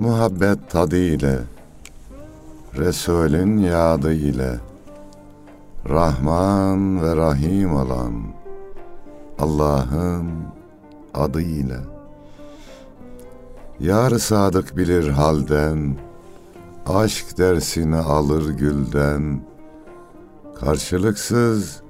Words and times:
muhabbet 0.00 0.70
tadı 0.70 0.96
ile, 0.96 1.38
Resulün 2.76 3.58
yadı 3.58 4.12
ile, 4.14 4.58
Rahman 5.88 7.02
ve 7.02 7.16
Rahim 7.16 7.74
olan 7.74 8.14
Allah'ın 9.38 10.30
adı 11.14 11.42
ile. 11.42 11.78
Yar 13.80 14.18
sadık 14.18 14.76
bilir 14.76 15.08
halden, 15.08 15.96
aşk 16.86 17.38
dersini 17.38 17.96
alır 17.96 18.50
gülden, 18.50 19.40
karşılıksız 20.60 21.82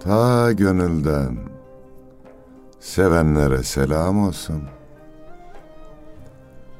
ta 0.00 0.52
gönülden, 0.52 1.36
sevenlere 2.80 3.62
selam 3.62 4.26
olsun. 4.26 4.62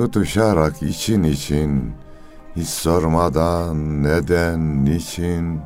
Tutuşarak 0.00 0.82
için 0.82 1.22
için, 1.22 1.92
hiç 2.56 2.68
sormadan 2.68 4.02
neden, 4.02 4.84
niçin, 4.84 5.60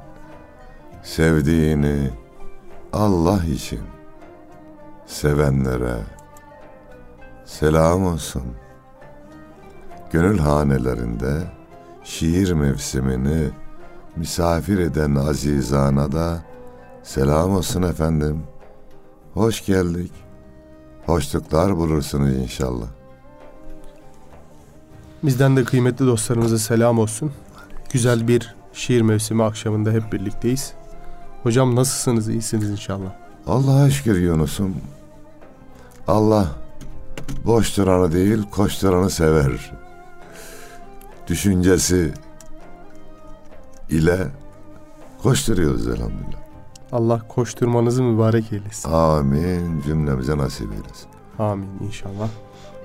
sevdiğini 1.03 2.11
Allah 2.93 3.45
için, 3.45 3.81
sevenlere 5.07 5.97
selam 7.45 8.07
olsun.'' 8.07 8.57
gönül 10.13 10.39
hanelerinde 10.39 11.43
şiir 12.05 12.53
mevsimini 12.53 13.51
misafir 14.17 14.79
eden 14.79 15.15
azizana 15.15 16.13
da 16.13 16.43
selam 17.03 17.51
olsun 17.51 17.83
efendim. 17.83 18.43
Hoş 19.35 19.67
geldik. 19.67 20.13
Hoşluklar 21.07 21.77
bulursunuz 21.77 22.35
inşallah. 22.35 23.04
Bizden 25.25 25.57
de 25.57 25.65
kıymetli 25.65 26.07
dostlarımıza 26.07 26.59
selam 26.59 26.99
olsun. 26.99 27.33
Güzel 27.93 28.29
bir 28.29 28.55
şiir 28.73 29.01
mevsimi 29.01 29.43
akşamında 29.43 29.91
hep 29.93 30.13
birlikteyiz. 30.13 30.73
Hocam 31.43 31.77
nasılsınız? 31.77 32.29
İyisiniz 32.29 32.71
inşallah. 32.71 33.13
Allah'a 33.47 33.91
şükür 33.91 34.21
Yunus'um. 34.21 34.75
Allah 36.09 36.49
boş 37.45 37.77
duranı 37.77 38.13
değil 38.13 38.43
koşturanı 38.51 39.11
sever 39.11 39.73
düşüncesi 41.29 42.15
ile 43.91 44.27
koşturuyoruz 45.23 45.89
elhamdülillah. 45.89 46.39
Allah 46.93 47.29
koşturmanızı 47.29 48.03
mübarek 48.03 48.53
eylesin. 48.53 48.93
Amin. 48.93 49.81
Cümlemize 49.87 50.39
nasip 50.39 50.73
eylesin. 50.73 51.09
Amin 51.39 51.69
inşallah. 51.87 52.29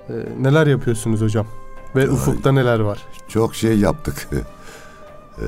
Ee, 0.09 0.13
neler 0.39 0.67
yapıyorsunuz 0.67 1.21
hocam? 1.21 1.47
Ve 1.95 2.01
Ay, 2.01 2.07
ufukta 2.07 2.51
neler 2.51 2.79
var? 2.79 2.99
Çok 3.27 3.55
şey 3.55 3.79
yaptık. 3.79 4.27
ee, 5.41 5.45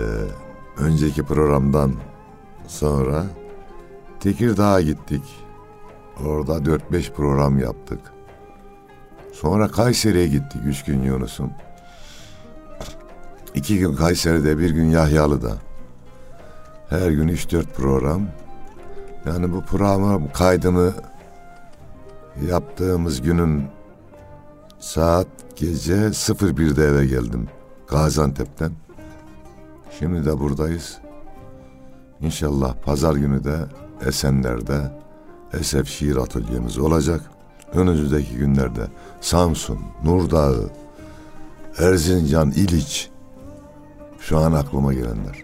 önceki 0.78 1.24
programdan 1.24 1.94
sonra 2.68 3.26
Tekirdağ'a 4.20 4.82
gittik. 4.82 5.24
Orada 6.26 6.54
4-5 6.54 7.12
program 7.14 7.60
yaptık. 7.60 8.00
Sonra 9.34 9.68
Kayseri'ye 9.68 10.28
gittik 10.28 10.62
üç 10.66 10.84
gün 10.84 11.04
Yunus'um. 11.04 11.52
İki 13.56 13.80
gün 13.80 13.96
Kayseri'de, 13.96 14.58
bir 14.58 14.70
gün 14.70 14.90
Yahyalı'da. 14.90 15.58
Her 16.90 17.12
gün 17.12 17.28
üç 17.28 17.52
dört 17.52 17.76
program. 17.76 18.28
Yani 19.26 19.54
bu 19.54 19.62
program 19.62 20.32
kaydını 20.32 20.94
yaptığımız 22.48 23.22
günün 23.22 23.66
saat 24.80 25.28
gece 25.62 25.94
01'de 25.94 26.86
eve 26.86 27.06
geldim. 27.06 27.48
Gaziantep'ten. 27.88 28.72
Şimdi 30.00 30.26
de 30.26 30.40
buradayız. 30.40 30.98
İnşallah 32.22 32.76
pazar 32.86 33.16
günü 33.16 33.44
de 33.44 33.58
Esenler'de 34.06 34.92
Esef 35.54 35.88
Şiir 35.88 36.16
Atölyemiz 36.16 36.78
olacak. 36.78 37.22
Önümüzdeki 37.74 38.36
günlerde 38.36 38.88
Samsun, 39.22 39.80
Nurdağı, 40.04 40.70
Erzincan, 41.78 42.52
İliç, 42.52 43.10
şu 44.20 44.38
an 44.38 44.52
aklıma 44.52 44.94
gelenler. 44.94 45.44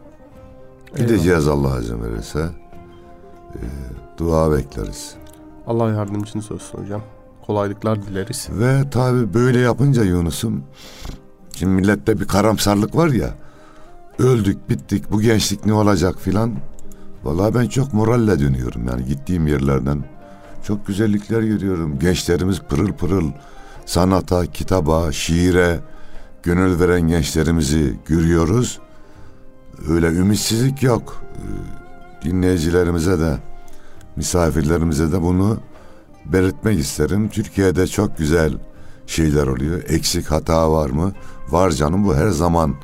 Gideceğiz 0.95 1.47
Allah 1.47 1.79
izin 1.79 2.03
verirse. 2.03 2.49
E, 3.55 3.61
dua 4.17 4.51
bekleriz. 4.51 5.15
Allah 5.67 5.89
yardımcınız 5.89 6.51
olsun 6.51 6.79
hocam. 6.83 7.01
Kolaylıklar 7.47 8.01
dileriz. 8.01 8.47
Ve 8.51 8.89
tabi 8.89 9.33
böyle 9.33 9.59
yapınca 9.59 10.03
Yunus'um 10.03 10.63
şimdi 11.55 11.71
millette 11.71 12.19
bir 12.19 12.25
karamsarlık 12.25 12.95
var 12.95 13.07
ya 13.07 13.35
öldük 14.19 14.69
bittik 14.69 15.11
bu 15.11 15.21
gençlik 15.21 15.65
ne 15.65 15.73
olacak 15.73 16.19
filan. 16.19 16.53
Vallahi 17.23 17.55
ben 17.55 17.67
çok 17.67 17.93
moralle 17.93 18.39
dönüyorum 18.39 18.87
yani 18.87 19.05
gittiğim 19.05 19.47
yerlerden. 19.47 20.03
Çok 20.63 20.87
güzellikler 20.87 21.41
görüyorum. 21.41 21.99
Gençlerimiz 21.99 22.59
pırıl 22.59 22.93
pırıl 22.93 23.31
sanata, 23.85 24.45
kitaba, 24.45 25.11
şiire, 25.11 25.79
gönül 26.43 26.79
veren 26.79 27.01
gençlerimizi 27.01 27.93
görüyoruz. 28.05 28.79
Öyle 29.89 30.07
ümitsizlik 30.07 30.83
yok. 30.83 31.23
Ee, 31.35 32.25
dinleyicilerimize 32.25 33.19
de, 33.19 33.37
misafirlerimize 34.15 35.11
de 35.11 35.21
bunu 35.21 35.59
belirtmek 36.33 36.79
isterim. 36.79 37.29
Türkiye'de 37.29 37.87
çok 37.87 38.17
güzel 38.17 38.53
şeyler 39.07 39.47
oluyor. 39.47 39.83
Eksik 39.87 40.31
hata 40.31 40.71
var 40.71 40.89
mı? 40.89 41.13
Var 41.49 41.71
canım 41.71 42.05
bu 42.05 42.15
her 42.15 42.29
zaman 42.29 42.75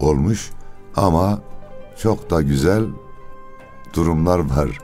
olmuş. 0.00 0.50
Ama 0.96 1.40
çok 2.02 2.30
da 2.30 2.42
güzel 2.42 2.84
durumlar 3.94 4.38
var. 4.38 4.78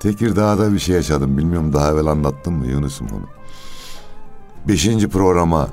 Tekirdağ'da 0.00 0.72
bir 0.72 0.78
şey 0.78 0.96
yaşadım. 0.96 1.38
Bilmiyorum 1.38 1.72
daha 1.72 1.90
evvel 1.90 2.06
anlattım 2.06 2.54
mı 2.54 2.66
Yunus'um 2.66 3.06
onu. 3.06 3.26
Beşinci 4.68 5.08
programa 5.08 5.68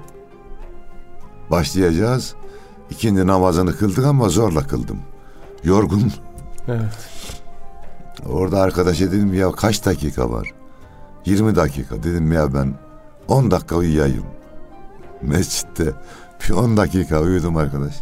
başlayacağız. 1.52 2.36
İkindi 2.90 3.28
namazını 3.28 3.78
kıldık 3.78 4.06
ama 4.06 4.30
zorla 4.30 4.68
kıldım. 4.68 5.00
Yorgun. 5.64 6.12
Evet. 6.68 7.10
Orada 8.30 8.62
arkadaşa 8.62 9.06
dedim 9.12 9.34
ya 9.34 9.52
kaç 9.52 9.86
dakika 9.86 10.30
var? 10.30 10.54
20 11.26 11.56
dakika. 11.56 12.04
Dedim 12.04 12.32
ya 12.32 12.54
ben 12.54 12.74
10 13.28 13.52
dakika 13.52 13.76
uyuyayım. 13.76 14.26
Mescitte 15.22 15.94
bir 16.44 16.54
10 16.54 16.78
dakika 16.78 17.22
uyudum 17.22 17.58
arkadaş. 17.58 17.94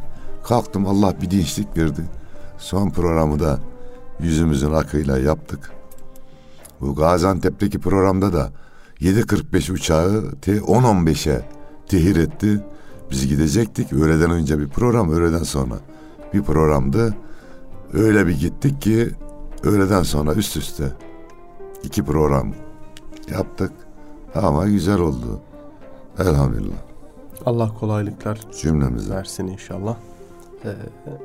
Kalktım 0.44 0.88
Allah 0.88 1.22
bir 1.22 1.32
dinçlik 1.32 1.78
verdi. 1.78 2.02
Son 2.58 2.90
programı 2.90 3.40
da 3.40 3.60
yüzümüzün 4.20 4.74
akıyla 4.74 5.20
yaptık. 5.20 5.72
Bu 6.82 6.96
Gaziantep'teki 6.96 7.80
programda 7.80 8.34
da 8.34 8.52
7.45 9.02 9.72
uçağı 9.72 10.24
T10-15'e 10.42 11.42
tehir 11.88 12.16
etti. 12.16 12.64
Biz 13.12 13.28
gidecektik. 13.28 13.94
Öğleden 13.94 14.32
önce 14.32 14.60
bir 14.60 14.68
program, 14.68 15.12
öğleden 15.12 15.44
sonra 15.44 15.76
bir 16.34 16.42
programdı. 16.42 17.16
Öyle 17.94 18.28
bir 18.28 18.40
gittik 18.40 18.82
ki 18.82 19.10
öğleden 19.64 20.04
sonra 20.04 20.34
üst 20.34 20.58
üste 20.58 20.84
iki 21.84 22.04
program 22.04 22.54
yaptık. 23.32 23.72
Ama 24.36 24.66
güzel 24.66 25.00
oldu. 25.00 25.40
Elhamdülillah. 26.20 26.78
Allah 27.46 27.74
kolaylıklar 27.80 28.40
cümlemize 28.62 29.14
versin 29.14 29.48
inşallah. 29.48 29.96
Ee, 30.66 30.70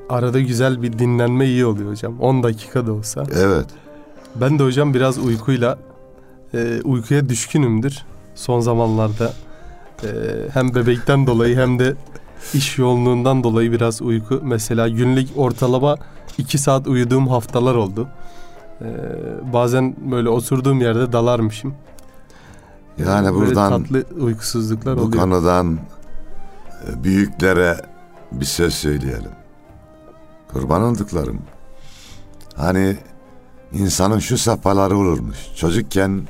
arada 0.09 0.41
güzel 0.41 0.83
bir 0.83 0.99
dinlenme 0.99 1.47
iyi 1.47 1.67
oluyor 1.67 1.91
hocam. 1.91 2.21
10 2.21 2.43
dakika 2.43 2.87
da 2.87 2.93
olsa. 2.93 3.25
Evet. 3.35 3.67
Ben 4.35 4.59
de 4.59 4.63
hocam 4.63 4.95
biraz 4.95 5.19
uykuyla 5.19 5.79
e, 6.55 6.81
uykuya 6.85 7.29
düşkünümdür. 7.29 8.05
Son 8.35 8.61
zamanlarda 8.61 9.33
ee, 10.05 10.09
hem 10.53 10.75
bebekten 10.75 11.27
dolayı 11.27 11.57
hem 11.57 11.79
de 11.79 11.95
iş 12.55 12.79
yoğunluğundan 12.79 13.45
dolayı 13.45 13.73
biraz 13.73 14.03
uyku. 14.03 14.41
Mesela 14.43 14.89
günlük 14.89 15.29
ortalama 15.37 15.97
iki 16.39 16.59
saat 16.59 16.87
uyuduğum 16.87 17.29
haftalar 17.29 17.75
oldu. 17.75 18.09
Ee, 18.83 18.87
bazen 19.53 19.97
böyle 20.11 20.29
oturduğum 20.29 20.81
yerde 20.81 21.13
dalarmışım. 21.13 21.75
Yani 22.99 23.25
böyle 23.25 23.37
buradan 23.47 23.83
tatlı 23.83 24.05
uykusuzluklar 24.21 24.97
bu 24.97 25.01
oluyor. 25.01 25.23
konudan 25.23 25.79
e, 26.89 27.05
büyüklere 27.05 27.77
bir 28.33 28.45
söz 28.45 28.75
söyleyelim. 28.75 29.31
Kurban 30.53 30.83
olduklarım. 30.83 31.39
Hani 32.57 32.97
insanın 33.73 34.19
şu 34.19 34.39
safhaları 34.39 34.97
olurmuş. 34.97 35.39
Çocukken 35.57 36.23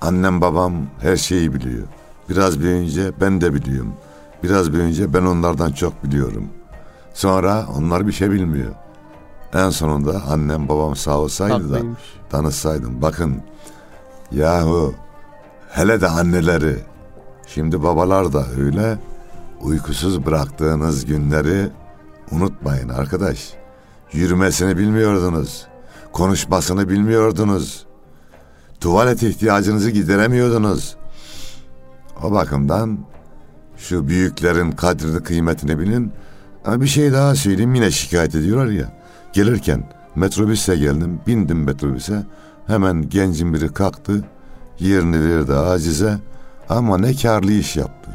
annem 0.00 0.40
babam 0.40 0.72
her 1.00 1.16
şeyi 1.16 1.54
biliyor. 1.54 1.86
Biraz 2.28 2.60
büyüyünce 2.60 3.12
ben 3.20 3.40
de 3.40 3.54
biliyorum. 3.54 3.94
Biraz 4.42 4.72
büyüyünce 4.72 5.14
ben 5.14 5.22
onlardan 5.22 5.72
çok 5.72 6.04
biliyorum. 6.04 6.48
Sonra 7.14 7.66
onlar 7.78 8.06
bir 8.06 8.12
şey 8.12 8.30
bilmiyor. 8.30 8.74
En 9.54 9.70
sonunda 9.70 10.22
annem 10.28 10.68
babam 10.68 10.96
sağ 10.96 11.18
olsaydı 11.18 11.72
da 11.72 11.78
danışsaydım. 12.32 13.02
Bakın 13.02 13.42
yahu 14.32 14.94
hele 15.70 16.00
de 16.00 16.08
anneleri 16.08 16.76
şimdi 17.46 17.82
babalar 17.82 18.32
da 18.32 18.46
öyle 18.60 18.98
uykusuz 19.62 20.26
bıraktığınız 20.26 21.06
günleri 21.06 21.68
unutmayın 22.30 22.88
arkadaş. 22.88 23.52
Yürümesini 24.12 24.78
bilmiyordunuz. 24.78 25.66
Konuşmasını 26.12 26.88
bilmiyordunuz. 26.88 27.86
Tuvalet 28.80 29.22
ihtiyacınızı 29.22 29.90
gideremiyordunuz. 29.90 30.96
O 32.22 32.32
bakımdan 32.32 32.98
şu 33.76 34.08
büyüklerin 34.08 34.72
kadrini 34.72 35.22
kıymetini 35.22 35.78
bilin. 35.78 36.12
Ama 36.64 36.80
bir 36.80 36.86
şey 36.86 37.12
daha 37.12 37.34
söyleyeyim 37.34 37.74
yine 37.74 37.90
şikayet 37.90 38.34
ediyorlar 38.34 38.66
ya. 38.66 39.03
Gelirken 39.34 39.84
metrobüse 40.14 40.76
geldim 40.76 41.20
bindim 41.26 41.64
metrobüse. 41.64 42.26
Hemen 42.66 43.08
gencin 43.08 43.54
biri 43.54 43.72
kalktı. 43.72 44.24
Yerini 44.78 45.28
verdi 45.28 45.54
acize. 45.54 46.18
Ama 46.68 46.98
ne 46.98 47.14
karlı 47.14 47.52
iş 47.52 47.76
yaptı. 47.76 48.10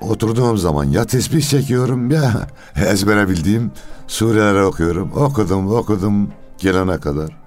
Oturduğum 0.00 0.58
zaman 0.58 0.84
ya 0.84 1.04
tesbih 1.04 1.42
çekiyorum 1.42 2.10
ya 2.10 2.46
ezbere 2.76 3.28
bildiğim 3.28 3.70
sureleri 4.06 4.62
okuyorum. 4.62 5.12
Okudum 5.12 5.74
okudum 5.74 6.28
gelene 6.58 7.00
kadar. 7.00 7.42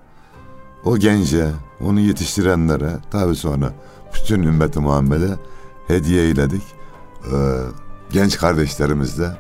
O 0.86 0.97
gence, 0.97 1.51
onu 1.81 2.00
yetiştirenlere 2.00 2.92
tabi 3.12 3.36
sonra 3.36 3.74
bütün 4.13 4.44
ümmeti 4.44 4.80
Muhammed'e 4.80 5.30
hediye 5.88 6.24
eyledik. 6.24 6.63
Ee, 7.25 7.36
genç 8.12 8.38
kardeşlerimiz 8.38 9.19
de 9.19 9.31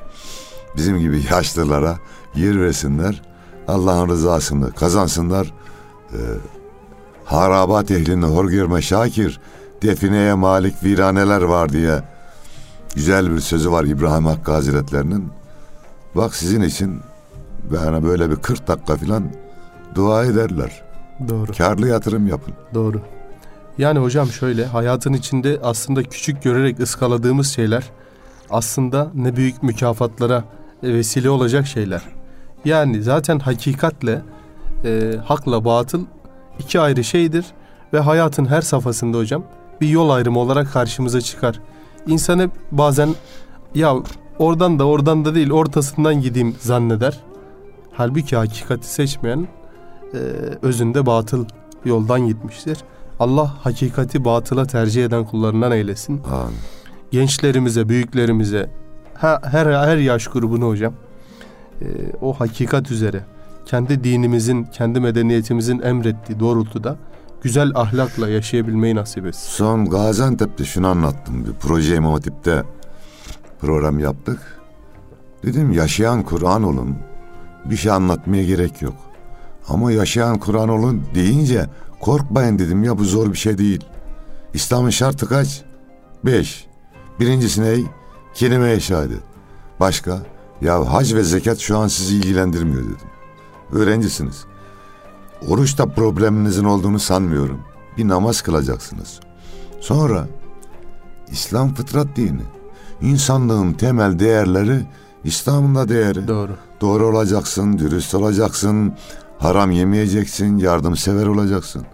bizim 0.77 0.99
gibi 0.99 1.23
yaşlılara 1.31 1.97
yer 2.37 2.61
versinler. 2.61 3.21
Allah'ın 3.67 4.09
rızasını 4.09 4.71
kazansınlar. 4.71 5.53
Ee, 6.13 6.17
harabat 7.25 7.91
ehlini 7.91 8.25
hor 8.25 8.49
görme 8.49 8.81
Şakir, 8.81 9.39
defineye 9.81 10.33
malik 10.33 10.83
viraneler 10.83 11.41
var 11.41 11.69
diye 11.69 12.01
güzel 12.95 13.31
bir 13.31 13.39
sözü 13.39 13.71
var 13.71 13.83
İbrahim 13.83 14.25
Hakkı 14.25 14.51
Hazretlerinin. 14.51 15.29
Bak 16.15 16.35
sizin 16.35 16.61
için 16.61 16.99
bana 17.71 18.03
böyle 18.03 18.29
bir 18.29 18.35
40 18.35 18.67
dakika 18.67 18.95
falan 18.95 19.23
dua 19.95 20.25
ederler. 20.25 20.83
Doğru. 21.29 21.51
Karlı 21.57 21.87
yatırım 21.87 22.27
yapın. 22.27 22.53
Doğru. 22.73 23.01
Yani 23.77 23.99
hocam 23.99 24.27
şöyle 24.27 24.65
hayatın 24.65 25.13
içinde 25.13 25.59
aslında 25.63 26.03
küçük 26.03 26.43
görerek 26.43 26.79
ıskaladığımız 26.79 27.47
şeyler 27.47 27.91
aslında 28.49 29.11
ne 29.15 29.35
büyük 29.35 29.63
mükafatlara 29.63 30.43
vesile 30.83 31.29
olacak 31.29 31.67
şeyler. 31.67 32.01
Yani 32.65 33.03
zaten 33.03 33.39
hakikatle 33.39 34.21
e, 34.85 35.13
hakla 35.25 35.65
batıl 35.65 36.01
iki 36.59 36.79
ayrı 36.79 37.03
şeydir 37.03 37.45
ve 37.93 37.99
hayatın 37.99 38.45
her 38.45 38.61
safhasında 38.61 39.17
hocam 39.17 39.43
bir 39.81 39.87
yol 39.87 40.09
ayrımı 40.09 40.39
olarak 40.39 40.73
karşımıza 40.73 41.21
çıkar. 41.21 41.59
İnsan 42.07 42.39
hep 42.39 42.51
bazen 42.71 43.09
ya 43.75 43.95
oradan 44.39 44.79
da 44.79 44.85
oradan 44.87 45.25
da 45.25 45.35
değil 45.35 45.51
ortasından 45.51 46.21
gideyim 46.21 46.55
zanneder. 46.59 47.19
Halbuki 47.93 48.35
hakikati 48.35 48.93
seçmeyen 48.93 49.47
e, 50.13 50.17
özünde 50.61 51.05
batıl 51.05 51.45
yoldan 51.85 52.27
gitmiştir. 52.27 52.77
Allah 53.19 53.53
hakikati 53.63 54.25
batıla 54.25 54.65
tercih 54.65 55.05
eden 55.05 55.25
kullarından 55.25 55.71
eylesin. 55.71 56.21
Amin. 56.31 56.57
Gençlerimize, 57.11 57.89
büyüklerimize, 57.89 58.69
her, 59.13 59.39
her, 59.43 59.65
her 59.65 59.97
yaş 59.97 60.27
grubunu 60.27 60.67
hocam 60.67 60.93
e, 61.81 61.85
o 62.21 62.33
hakikat 62.33 62.91
üzere 62.91 63.23
kendi 63.65 64.03
dinimizin, 64.03 64.63
kendi 64.63 64.99
medeniyetimizin 64.99 65.79
emrettiği 65.81 66.39
doğrultuda 66.39 66.97
güzel 67.41 67.71
ahlakla 67.75 68.29
yaşayabilmeyi 68.29 68.95
nasip 68.95 69.25
etsin. 69.25 69.49
Son 69.49 69.89
Gaziantep'te 69.89 70.65
şunu 70.65 70.87
anlattım. 70.87 71.45
Bir 71.45 71.53
proje 71.53 71.95
İmam 71.95 72.13
Hatip'te 72.13 72.63
program 73.61 73.99
yaptık. 73.99 74.39
Dedim 75.43 75.71
yaşayan 75.71 76.23
Kur'an 76.23 76.63
olun. 76.63 76.95
Bir 77.65 77.75
şey 77.75 77.91
anlatmaya 77.91 78.43
gerek 78.43 78.81
yok. 78.81 78.95
Ama 79.67 79.91
yaşayan 79.91 80.39
Kur'an 80.39 80.69
olun 80.69 81.03
deyince 81.15 81.65
korkmayın 81.99 82.59
dedim 82.59 82.83
ya 82.83 82.97
bu 82.97 83.03
zor 83.03 83.31
bir 83.31 83.37
şey 83.37 83.57
değil. 83.57 83.85
İslam'ın 84.53 84.89
şartı 84.89 85.27
kaç? 85.27 85.63
Beş. 86.25 86.67
Birincisi 87.19 87.61
ne? 87.61 87.75
Kelime-i 88.33 88.81
şehadet. 88.81 89.23
Başka? 89.79 90.19
Ya 90.61 90.93
hac 90.93 91.13
ve 91.13 91.23
zekat 91.23 91.59
şu 91.59 91.77
an 91.77 91.87
sizi 91.87 92.15
ilgilendirmiyor 92.15 92.83
dedim. 92.83 93.07
Öğrencisiniz. 93.71 94.45
Oruçta 95.47 95.85
probleminizin 95.85 96.63
olduğunu 96.63 96.99
sanmıyorum. 96.99 97.59
Bir 97.97 98.07
namaz 98.07 98.41
kılacaksınız. 98.41 99.19
Sonra 99.79 100.27
İslam 101.31 101.73
fıtrat 101.73 102.07
dini. 102.15 102.41
İnsanlığın 103.01 103.73
temel 103.73 104.19
değerleri 104.19 104.85
İslam'ın 105.23 105.75
da 105.75 105.89
değeri. 105.89 106.27
Doğru. 106.27 106.51
Doğru 106.81 107.07
olacaksın, 107.07 107.77
dürüst 107.77 108.15
olacaksın, 108.15 108.93
haram 109.39 109.71
yemeyeceksin, 109.71 110.57
yardımsever 110.57 111.25
olacaksın. 111.25 111.85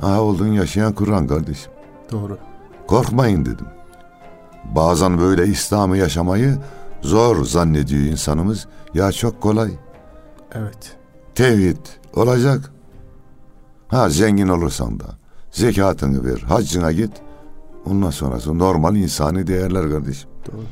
Ha 0.00 0.20
oldun 0.20 0.46
yaşayan 0.46 0.92
Kur'an 0.92 1.26
kardeşim. 1.26 1.72
Doğru. 2.12 2.38
Korkmayın 2.86 3.44
dedim. 3.44 3.66
Bazen 4.64 5.20
böyle 5.20 5.46
İslam'ı 5.46 5.96
yaşamayı 5.96 6.58
zor 7.04 7.44
zannediyor 7.44 8.02
insanımız. 8.02 8.66
Ya 8.94 9.12
çok 9.12 9.40
kolay. 9.40 9.70
Evet. 10.52 10.96
Tevhid 11.34 11.76
olacak. 12.14 12.72
Ha 13.88 14.08
zengin 14.08 14.48
olursan 14.48 15.00
da 15.00 15.04
zekatını 15.50 16.24
ver, 16.24 16.38
haccına 16.38 16.92
git. 16.92 17.10
Ondan 17.86 18.10
sonrası 18.10 18.58
normal 18.58 18.96
insani 18.96 19.46
değerler 19.46 19.90
kardeşim. 19.90 20.30
Doğru. 20.46 20.62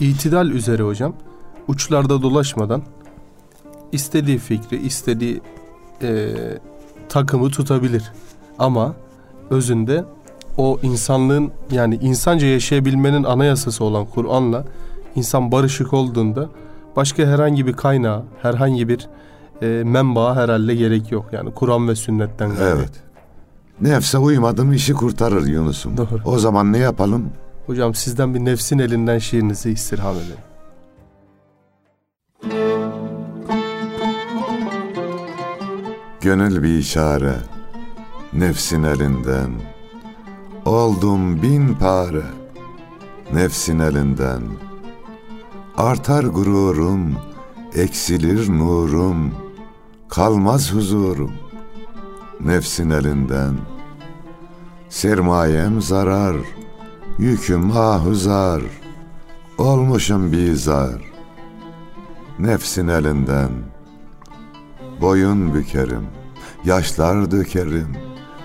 İtidal 0.00 0.50
üzere 0.50 0.82
hocam. 0.82 1.14
Uçlarda 1.68 2.22
dolaşmadan 2.22 2.82
istediği 3.92 4.38
fikri, 4.38 4.76
istediği 4.86 5.40
e, 6.02 6.34
takımı 7.08 7.50
tutabilir. 7.50 8.12
Ama 8.58 8.94
özünde 9.50 10.04
o 10.56 10.78
insanlığın 10.82 11.52
yani 11.70 11.94
insanca 12.02 12.46
yaşayabilmenin 12.46 13.24
anayasası 13.24 13.84
olan 13.84 14.06
Kur'an'la 14.06 14.64
insan 15.16 15.52
barışık 15.52 15.92
olduğunda 15.92 16.48
başka 16.96 17.22
herhangi 17.22 17.66
bir 17.66 17.72
kaynağı, 17.72 18.22
herhangi 18.42 18.88
bir 18.88 19.08
e, 19.62 19.66
menbaa 19.84 20.36
herhalde 20.36 20.74
gerek 20.74 21.12
yok. 21.12 21.26
Yani 21.32 21.54
Kur'an 21.54 21.88
ve 21.88 21.94
sünnetten 21.94 22.48
gayri. 22.56 22.78
Evet. 22.78 22.92
Nefse 23.80 24.18
uymadım 24.18 24.72
işi 24.72 24.92
kurtarır 24.92 25.46
Yunus'um. 25.46 25.96
Doğru. 25.96 26.20
O 26.24 26.38
zaman 26.38 26.72
ne 26.72 26.78
yapalım? 26.78 27.30
Hocam 27.66 27.94
sizden 27.94 28.34
bir 28.34 28.40
nefsin 28.40 28.78
elinden 28.78 29.18
şiirinizi 29.18 29.70
istirham 29.70 30.14
edelim. 30.16 30.36
Gönül 36.20 36.62
bir 36.62 36.78
işare, 36.78 37.34
nefsin 38.32 38.82
elinden. 38.82 39.50
Oldum 40.64 41.42
bin 41.42 41.74
pare, 41.74 42.22
nefsin 43.34 43.78
elinden. 43.78 44.42
Artar 45.76 46.24
gururum, 46.24 47.16
eksilir 47.74 48.48
nurum, 48.48 49.34
kalmaz 50.08 50.72
huzurum, 50.72 51.32
nefsin 52.40 52.90
elinden. 52.90 53.54
Sermayem 54.88 55.82
zarar, 55.82 56.36
yüküm 57.18 57.76
ahuzar, 57.76 58.62
olmuşum 59.58 60.32
bizar, 60.32 61.02
nefsin 62.38 62.88
elinden.'' 62.88 63.76
Boyun 65.00 65.54
bükerim, 65.54 66.06
yaşlar 66.64 67.30
dökerim, 67.30 67.96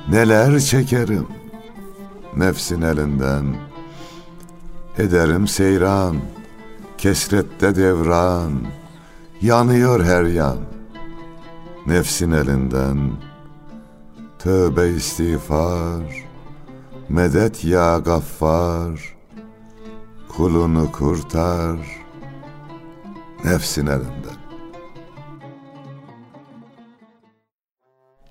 neler 0.10 0.60
çekerim. 0.60 1.28
Nefsin 2.38 2.82
elinden 2.82 3.56
ederim 4.98 5.48
seyran, 5.48 6.16
kesrette 7.02 7.76
devran, 7.76 8.52
yanıyor 9.42 10.04
her 10.04 10.24
yan. 10.24 10.58
Nefsin 11.88 12.32
elinden 12.32 13.12
tövbe 14.40 14.90
istiğfar, 14.90 16.26
medet 17.10 17.66
ya 17.66 17.98
gaffar, 17.98 19.18
kulunu 20.30 20.92
kurtar, 20.92 22.02
Nefsin 23.46 23.88
elinden. 23.88 24.42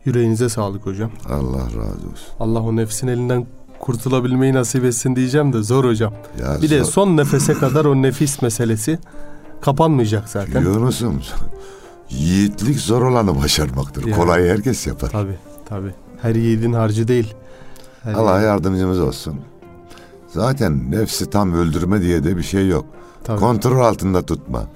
Yüreğinize 0.04 0.48
sağlık 0.48 0.86
hocam. 0.86 1.10
Allah 1.28 1.64
razı 1.64 2.08
olsun. 2.10 2.34
Allah 2.40 2.62
o 2.62 2.76
nefsin 2.76 3.08
elinden 3.08 3.46
kurtulabilmeyi 3.80 4.54
nasip 4.54 4.84
etsin 4.84 5.16
diyeceğim 5.16 5.52
de 5.52 5.62
zor 5.62 5.84
hocam. 5.84 6.12
Ya 6.40 6.62
Bir 6.62 6.70
de 6.70 6.78
zor- 6.78 6.90
son 6.92 7.16
nefese 7.16 7.54
kadar 7.54 7.84
o 7.84 7.94
nefis 8.02 8.42
meselesi 8.42 8.98
kapanmayacak 9.60 10.28
zaten. 10.28 10.60
Yunus'um 10.62 11.20
yiğitlik 12.10 12.80
zor 12.80 13.02
olanı 13.02 13.42
başarmaktır. 13.42 14.06
Yani. 14.06 14.16
Kolay 14.16 14.48
herkes 14.48 14.86
yapar. 14.86 15.10
Tabi 15.10 15.32
tabi. 15.68 15.94
Her 16.22 16.34
yiğidin 16.34 16.72
harcı 16.72 17.08
değil. 17.08 17.34
Her 18.02 18.12
Allah 18.14 18.30
yiğidin- 18.40 18.44
yardımcımız 18.46 19.00
olsun. 19.00 19.40
Zaten 20.28 20.90
nefsi 20.90 21.30
tam 21.30 21.54
öldürme 21.54 22.00
diye 22.02 22.24
de 22.24 22.36
bir 22.36 22.42
şey 22.42 22.68
yok. 22.68 22.84
Tabii. 23.24 23.40
Kontrol 23.40 23.80
altında 23.84 24.22
tutma. 24.22 24.66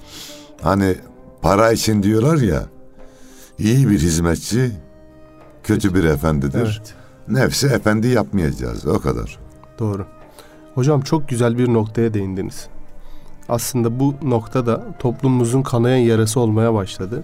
Hani 0.61 0.95
para 1.41 1.71
için 1.71 2.03
diyorlar 2.03 2.37
ya. 2.37 2.63
iyi 3.59 3.89
bir 3.89 3.99
hizmetçi 3.99 4.71
kötü 5.63 5.95
bir 5.95 6.03
efendidir. 6.03 6.59
Evet. 6.59 6.93
Nefsi 7.27 7.67
efendi 7.67 8.07
yapmayacağız 8.07 8.87
o 8.87 8.99
kadar. 8.99 9.39
Doğru. 9.79 10.05
Hocam 10.75 11.01
çok 11.01 11.29
güzel 11.29 11.57
bir 11.57 11.73
noktaya 11.73 12.13
değindiniz. 12.13 12.67
Aslında 13.49 13.99
bu 13.99 14.15
noktada 14.23 14.83
toplumumuzun 14.99 15.61
kanayan 15.61 15.97
yarası 15.97 16.39
olmaya 16.39 16.73
başladı. 16.73 17.23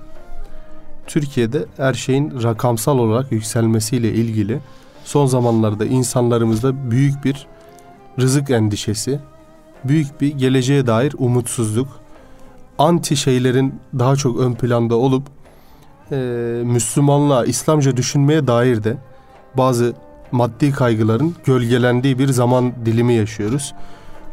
Türkiye'de 1.08 1.65
her 1.77 1.93
şeyin 1.93 2.43
rakamsal 2.43 2.98
olarak 2.98 3.31
yükselmesiyle 3.31 4.13
ilgili 4.13 4.60
son 5.03 5.25
zamanlarda 5.25 5.86
insanlarımızda 5.86 6.91
büyük 6.91 7.25
bir 7.25 7.48
rızık 8.20 8.50
endişesi, 8.50 9.20
büyük 9.84 10.22
bir 10.22 10.27
geleceğe 10.27 10.88
dair 10.88 11.15
umutsuzluk, 11.17 11.88
anti 12.77 13.17
şeylerin 13.17 13.75
daha 14.00 14.15
çok 14.15 14.39
ön 14.39 14.53
planda 14.53 14.96
olup 14.96 15.24
e, 16.12 16.15
Müslümanlığa, 16.65 17.46
İslamca 17.46 17.98
düşünmeye 17.98 18.48
dair 18.48 18.84
de 18.84 18.98
bazı 19.58 19.93
maddi 20.31 20.72
kaygıların 20.72 21.36
gölgelendiği 21.46 22.20
bir 22.20 22.27
zaman 22.27 22.74
dilimi 22.86 23.13
yaşıyoruz. 23.13 23.74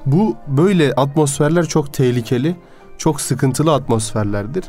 Bu 0.07 0.37
böyle 0.47 0.93
atmosferler 0.93 1.67
çok 1.67 1.93
tehlikeli, 1.93 2.57
çok 2.99 3.21
sıkıntılı 3.21 3.75
atmosferlerdir. 3.75 4.65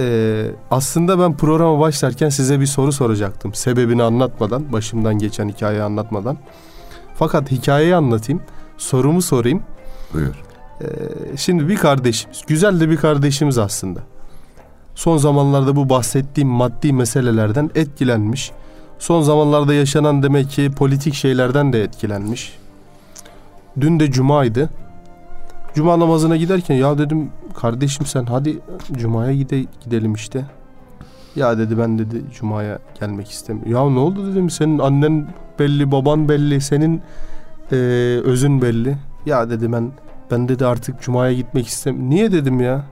Ee, 0.00 0.46
aslında 0.70 1.18
ben 1.18 1.36
programa 1.36 1.80
başlarken 1.80 2.28
size 2.28 2.60
bir 2.60 2.66
soru 2.66 2.92
soracaktım. 2.92 3.54
Sebebini 3.54 4.02
anlatmadan, 4.02 4.72
başımdan 4.72 5.18
geçen 5.18 5.48
hikayeyi 5.48 5.82
anlatmadan. 5.82 6.36
Fakat 7.14 7.50
hikayeyi 7.50 7.96
anlatayım, 7.96 8.42
sorumu 8.78 9.22
sorayım. 9.22 9.62
Buyur. 10.14 10.42
Ee, 10.80 10.86
şimdi 11.36 11.68
bir 11.68 11.76
kardeşimiz, 11.76 12.42
güzel 12.46 12.80
de 12.80 12.90
bir 12.90 12.96
kardeşimiz 12.96 13.58
aslında. 13.58 14.00
Son 14.94 15.16
zamanlarda 15.16 15.76
bu 15.76 15.88
bahsettiğim 15.88 16.48
maddi 16.48 16.92
meselelerden 16.92 17.70
etkilenmiş. 17.74 18.52
Son 19.04 19.22
zamanlarda 19.22 19.74
yaşanan 19.74 20.22
demek 20.22 20.50
ki 20.50 20.70
politik 20.76 21.14
şeylerden 21.14 21.72
de 21.72 21.82
etkilenmiş. 21.82 22.58
Dün 23.80 24.00
de 24.00 24.10
cumaydı. 24.10 24.70
Cuma 25.74 26.00
namazına 26.00 26.36
giderken 26.36 26.74
ya 26.74 26.98
dedim 26.98 27.30
kardeşim 27.54 28.06
sen 28.06 28.24
hadi 28.24 28.58
cumaya 28.92 29.34
gide, 29.34 29.64
gidelim 29.84 30.14
işte. 30.14 30.44
Ya 31.36 31.58
dedi 31.58 31.78
ben 31.78 31.98
dedi 31.98 32.22
cumaya 32.38 32.78
gelmek 33.00 33.30
istemiyorum. 33.30 33.72
Ya 33.72 33.90
ne 33.90 33.98
oldu 33.98 34.32
dedim 34.32 34.50
senin 34.50 34.78
annen 34.78 35.26
belli 35.58 35.92
baban 35.92 36.28
belli 36.28 36.60
senin 36.60 37.02
eee, 37.72 37.78
özün 38.20 38.62
belli. 38.62 38.96
Ya 39.26 39.50
dedi 39.50 39.72
ben 39.72 39.90
ben 40.30 40.48
dedi 40.48 40.66
artık 40.66 41.02
cumaya 41.02 41.32
gitmek 41.32 41.66
istemiyorum. 41.66 42.10
Niye 42.10 42.32
dedim 42.32 42.60
ya? 42.60 42.84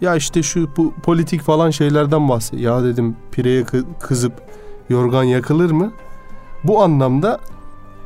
Ya 0.00 0.16
işte 0.16 0.42
şu 0.42 0.68
bu 0.76 0.94
politik 1.02 1.40
falan 1.42 1.70
şeylerden 1.70 2.28
bahset. 2.28 2.60
Ya 2.60 2.84
dedim 2.84 3.16
pireye 3.32 3.62
kı- 3.62 3.84
kızıp 4.00 4.32
yorgan 4.88 5.24
yakılır 5.24 5.70
mı? 5.70 5.92
Bu 6.64 6.82
anlamda 6.82 7.38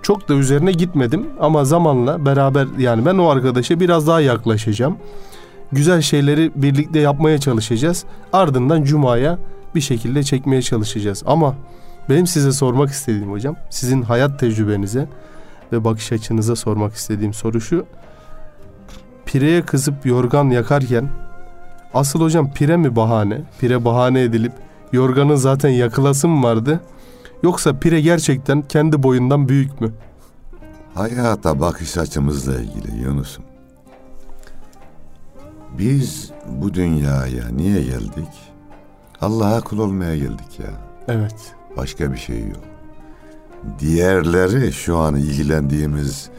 çok 0.02 0.28
da 0.28 0.35
üzerine 0.35 0.73
gitmedim 0.73 1.26
ama 1.40 1.64
zamanla 1.64 2.26
beraber 2.26 2.66
yani 2.78 3.06
ben 3.06 3.18
o 3.18 3.28
arkadaşa 3.28 3.80
biraz 3.80 4.06
daha 4.06 4.20
yaklaşacağım. 4.20 4.97
Güzel 5.73 6.02
şeyleri 6.02 6.52
birlikte 6.54 6.99
yapmaya 6.99 7.38
çalışacağız. 7.38 8.04
Ardından 8.32 8.82
cumaya 8.82 9.38
bir 9.75 9.80
şekilde 9.80 10.23
çekmeye 10.23 10.62
çalışacağız. 10.62 11.23
Ama 11.26 11.54
benim 12.08 12.26
size 12.26 12.52
sormak 12.52 12.90
istediğim 12.90 13.30
hocam, 13.30 13.56
sizin 13.70 14.02
hayat 14.02 14.40
tecrübenize 14.40 15.08
ve 15.73 15.85
bakış 15.85 16.12
açınıza 16.12 16.56
sormak 16.56 16.94
istediğim 16.94 17.35
soru 17.35 17.61
şu. 17.61 17.87
Pireye 19.26 19.62
kızıp 19.62 20.06
yorgan 20.06 20.44
yakarken 20.44 21.08
asıl 21.94 22.20
hocam 22.20 22.52
pire 22.52 22.76
mi 22.76 22.97
bahane? 22.97 23.40
Pire 23.61 23.85
bahane 23.85 24.23
edilip 24.23 24.52
yorganın 24.92 25.35
zaten 25.35 25.68
yakılası 25.68 26.28
mı 26.28 26.47
vardı? 26.47 26.80
Yoksa 27.42 27.78
pire 27.78 28.00
gerçekten 28.00 28.62
kendi 28.62 29.02
boyundan 29.02 29.49
büyük 29.49 29.80
mü? 29.80 29.92
Hayata 30.95 31.61
bakış 31.61 31.99
açımızla 31.99 32.61
ilgili 32.61 33.02
Yunus'um. 33.02 33.45
Biz 35.78 36.30
bu 36.49 36.75
dünyaya 36.75 37.49
niye 37.49 37.83
geldik? 37.83 38.28
Allah'a 39.21 39.61
kul 39.61 39.78
olmaya 39.78 40.16
geldik 40.16 40.59
ya. 40.59 40.71
Evet. 41.09 41.54
Başka 41.76 42.12
bir 42.12 42.18
şey 42.18 42.40
yok. 42.40 42.62
Diğerleri 43.78 44.73
şu 44.73 44.97
an 44.97 45.16
ilgilendiğimiz 45.16 46.30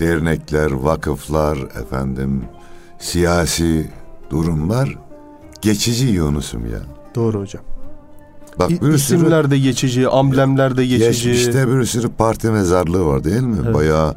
dernekler, 0.00 0.70
vakıflar, 0.70 1.58
efendim 1.58 2.44
siyasi 2.98 3.90
durumlar 4.30 4.98
geçici 5.60 6.06
Yunus'um 6.06 6.66
ya. 6.66 6.80
Doğru 7.14 7.40
hocam. 7.40 7.62
Bak 8.58 8.70
bir 8.70 8.88
İsimler 8.88 9.50
de 9.50 9.58
geçici, 9.58 10.08
amblemler 10.08 10.76
de 10.76 10.86
geçici. 10.86 11.28
geçmişte 11.28 11.68
bir 11.68 11.84
sürü 11.84 12.08
parti 12.08 12.50
mezarlığı 12.50 13.04
var 13.06 13.24
değil 13.24 13.40
mi? 13.40 13.56
Evet. 13.64 13.74
Bayağı 13.74 14.14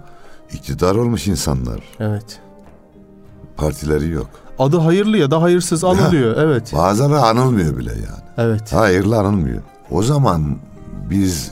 iktidar 0.53 0.95
olmuş 0.95 1.27
insanlar. 1.27 1.79
Evet. 1.99 2.39
Partileri 3.57 4.09
yok. 4.09 4.29
Adı 4.59 4.77
hayırlı 4.77 5.17
ya 5.17 5.31
da 5.31 5.41
hayırsız 5.41 5.83
anılıyor. 5.83 6.37
Evet. 6.41 6.73
Bazıları 6.73 7.21
anılmıyor 7.21 7.77
bile 7.77 7.91
yani. 7.91 8.23
Evet. 8.37 8.73
Hayırlı 8.73 9.19
anılmıyor. 9.19 9.61
O 9.91 10.03
zaman 10.03 10.57
biz 11.09 11.51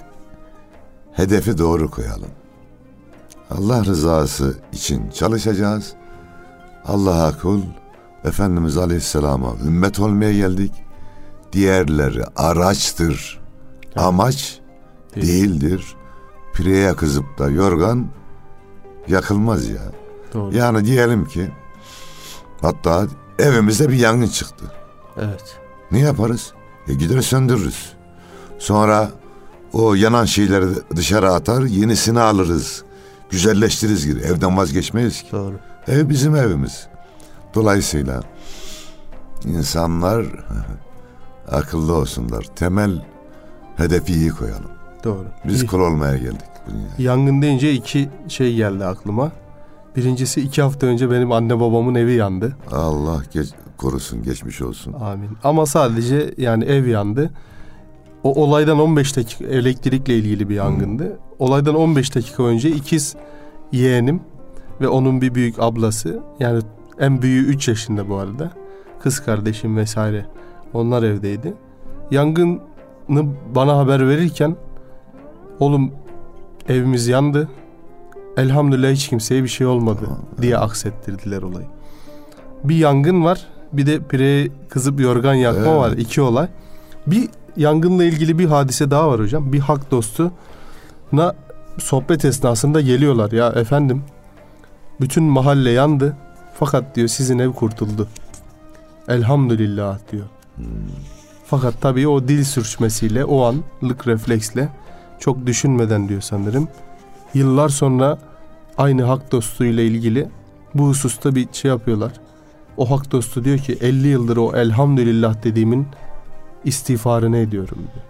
hedefi 1.13 1.57
doğru 1.57 1.91
koyalım. 1.91 2.29
Allah 3.51 3.85
rızası 3.85 4.57
için 4.73 5.09
çalışacağız. 5.09 5.93
Allah'a 6.85 7.37
kul, 7.37 7.61
Efendimiz 8.23 8.77
Aleyhisselam'a 8.77 9.51
ümmet 9.65 9.99
olmaya 9.99 10.33
geldik. 10.33 10.71
Diğerleri 11.53 12.23
araçtır. 12.35 13.39
Evet. 13.85 13.97
Amaç 13.97 14.59
Değil. 15.15 15.27
değildir. 15.27 15.95
Pireye 16.53 16.95
kızıp 16.95 17.39
da 17.39 17.49
yorgan 17.49 18.07
yakılmaz 19.07 19.67
ya. 19.69 19.81
Doğru. 20.33 20.55
Yani 20.55 20.85
diyelim 20.85 21.25
ki 21.25 21.51
hatta 22.61 23.07
evimizde 23.39 23.89
bir 23.89 23.97
yangın 23.97 24.27
çıktı. 24.27 24.65
Evet. 25.17 25.59
Ne 25.91 25.99
yaparız? 25.99 26.53
E 26.87 26.93
gider 26.93 27.21
söndürürüz. 27.21 27.93
Sonra 28.57 29.09
o 29.73 29.93
yanan 29.93 30.25
şeyleri 30.25 30.65
dışarı 30.95 31.31
atar, 31.33 31.61
yenisini 31.63 32.19
alırız. 32.19 32.83
Güzelleştiririz 33.29 34.05
gibi. 34.05 34.19
Evden 34.19 34.57
vazgeçmeyiz 34.57 35.21
ki. 35.21 35.31
Doğru. 35.31 35.55
Ev 35.87 36.09
bizim 36.09 36.35
evimiz. 36.35 36.87
Dolayısıyla 37.53 38.21
insanlar 39.45 40.25
akıllı 41.51 41.93
olsunlar. 41.93 42.43
Temel 42.55 43.05
hedefi 43.77 44.13
iyi 44.13 44.29
koyalım. 44.29 44.71
Doğru. 45.03 45.25
Biz 45.47 45.63
İyi. 45.63 45.67
kul 45.67 45.79
olmaya 45.79 46.17
geldik 46.17 46.45
dünyaya. 46.69 46.89
Yangın 46.97 47.41
deyince 47.41 47.73
iki 47.73 48.09
şey 48.27 48.55
geldi 48.55 48.85
aklıma. 48.85 49.31
Birincisi 49.95 50.41
iki 50.41 50.61
hafta 50.61 50.87
önce 50.87 51.11
benim 51.11 51.31
anne 51.31 51.59
babamın 51.59 51.95
evi 51.95 52.13
yandı. 52.13 52.57
Allah 52.71 53.21
geç, 53.33 53.49
korusun, 53.77 54.23
geçmiş 54.23 54.61
olsun. 54.61 54.93
Amin. 54.93 55.29
Ama 55.43 55.65
sadece 55.65 56.33
yani 56.37 56.63
ev 56.63 56.85
yandı. 56.87 57.29
O 58.23 58.43
olaydan 58.43 58.79
15 58.79 59.17
dakika 59.17 59.45
elektrikle 59.45 60.15
ilgili 60.17 60.49
bir 60.49 60.55
yangındı. 60.55 61.19
Olaydan 61.39 61.75
15 61.75 62.15
dakika 62.15 62.43
önce 62.43 62.69
ikiz 62.69 63.15
yeğenim 63.71 64.21
ve 64.81 64.87
onun 64.87 65.21
bir 65.21 65.35
büyük 65.35 65.59
ablası 65.59 66.19
yani 66.39 66.61
en 66.99 67.21
büyüğü 67.21 67.45
3 67.45 67.67
yaşında 67.67 68.09
bu 68.09 68.15
arada. 68.17 68.51
Kız 69.03 69.19
kardeşim 69.19 69.77
vesaire 69.77 70.25
onlar 70.73 71.03
evdeydi. 71.03 71.53
Yangını 72.11 72.59
bana 73.55 73.77
haber 73.77 74.07
verirken 74.07 74.55
oğlum 75.59 75.91
evimiz 76.69 77.07
yandı. 77.07 77.47
Elhamdülillah 78.37 78.91
hiç 78.91 79.07
kimseye 79.07 79.43
bir 79.43 79.47
şey 79.47 79.67
olmadı 79.67 79.99
Tamam, 80.03 80.19
diye 80.41 80.57
aksettirdiler 80.57 81.41
olayı. 81.41 81.67
Bir 82.63 82.75
yangın 82.75 83.23
var. 83.23 83.47
Bir 83.73 83.85
de 83.85 83.99
pireye 83.99 84.47
kızıp 84.69 84.99
yorgan 84.99 85.33
yakma 85.33 85.61
Evet. 85.61 85.77
var. 85.77 85.91
iki 85.91 86.21
olay. 86.21 86.47
Bir 87.07 87.29
yangınla 87.57 88.03
ilgili 88.03 88.39
bir 88.39 88.45
hadise 88.45 88.91
daha 88.91 89.09
var 89.09 89.19
hocam. 89.19 89.53
Bir 89.53 89.59
hak 89.59 89.91
dostu 89.91 90.31
na 91.11 91.35
sohbet 91.77 92.25
esnasında 92.25 92.81
geliyorlar. 92.81 93.31
Ya 93.31 93.47
efendim 93.49 94.03
bütün 95.01 95.23
mahalle 95.23 95.69
yandı. 95.71 96.17
Fakat 96.53 96.95
diyor 96.95 97.07
sizin 97.07 97.39
ev 97.39 97.51
kurtuldu. 97.51 98.07
Elhamdülillah 99.07 99.97
diyor. 100.11 100.25
Fakat 101.45 101.81
tabii 101.81 102.07
o 102.07 102.27
dil 102.27 102.43
sürçmesiyle 102.43 103.25
o 103.25 103.43
anlık 103.43 104.07
refleksle 104.07 104.69
çok 105.19 105.45
düşünmeden 105.45 106.09
diyor 106.09 106.21
sanırım. 106.21 106.67
Yıllar 107.33 107.69
sonra 107.69 108.17
aynı 108.77 109.03
hak 109.03 109.31
dostu 109.31 109.65
ile 109.65 109.85
ilgili 109.85 110.29
bu 110.73 110.87
hususta 110.87 111.35
bir 111.35 111.47
şey 111.51 111.69
yapıyorlar. 111.69 112.11
O 112.77 112.91
hak 112.91 113.11
dostu 113.11 113.43
diyor 113.43 113.57
ki 113.57 113.77
50 113.81 114.07
yıldır 114.07 114.37
o 114.37 114.55
elhamdülillah 114.55 115.43
dediğimin 115.43 115.87
istiğfarını 116.65 117.37
ediyorum 117.37 117.77
diyor. 117.77 118.05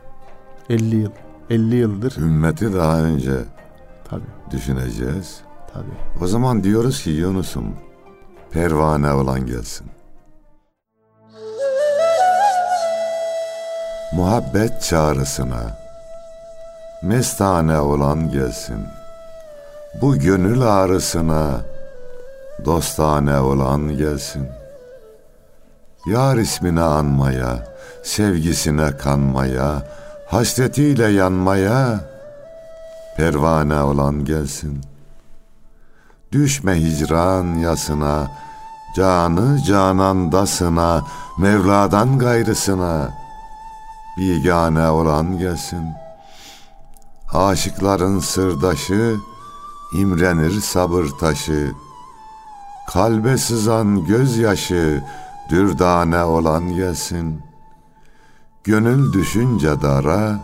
50 0.79 0.95
yıl. 0.95 1.11
50 1.49 1.75
yıldır. 1.75 2.17
Ümmeti 2.17 2.73
daha 2.73 3.01
önce 3.01 3.31
Tabii 4.09 4.23
düşüneceğiz. 4.51 5.41
tabii. 5.73 6.23
O 6.23 6.27
zaman 6.27 6.63
diyoruz 6.63 7.03
ki 7.03 7.09
Yunus'um 7.09 7.65
pervane 8.51 9.11
olan 9.11 9.45
gelsin. 9.45 9.87
Muhabbet 14.11 14.81
çağrısına 14.81 15.77
mestane 17.01 17.79
olan 17.79 18.31
gelsin. 18.31 18.87
Bu 20.01 20.17
gönül 20.17 20.61
ağrısına 20.61 21.61
dostane 22.65 23.39
olan 23.39 23.97
gelsin. 23.97 24.47
Yar 26.05 26.37
ismini 26.37 26.81
anmaya, 26.81 27.67
sevgisine 28.03 28.97
kanmaya, 28.97 29.83
hasretiyle 30.27 31.07
yanmaya 31.07 31.99
pervane 33.17 33.81
olan 33.81 34.25
gelsin. 34.25 34.81
Düşme 36.31 36.75
hicran 36.75 37.55
yasına, 37.55 38.31
canı 38.95 39.63
canandasına, 39.63 41.05
Mevla'dan 41.37 42.19
gayrısına, 42.19 43.18
bigane 44.19 44.89
olan 44.89 45.37
gelsin. 45.37 45.83
Aşıkların 47.33 48.19
sırdaşı, 48.19 49.15
imrenir 49.93 50.61
sabır 50.61 51.05
taşı, 51.19 51.71
kalbe 52.93 53.37
sızan 53.37 54.05
gözyaşı, 54.05 55.03
dürdane 55.49 56.23
olan 56.23 56.75
gelsin. 56.75 57.41
Gönül 58.63 59.13
düşünce 59.13 59.81
dara, 59.81 60.39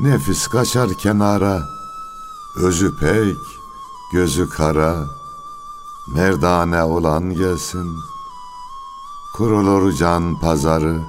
nefis 0.00 0.46
kaçar 0.46 0.88
kenara, 1.02 1.62
özü 2.56 2.98
pek, 3.00 3.36
gözü 4.12 4.48
kara, 4.48 4.96
merdane 6.14 6.82
olan 6.82 7.30
gelsin. 7.34 7.96
Kurulur 9.36 9.92
can 9.92 10.40
pazarı, 10.40 11.00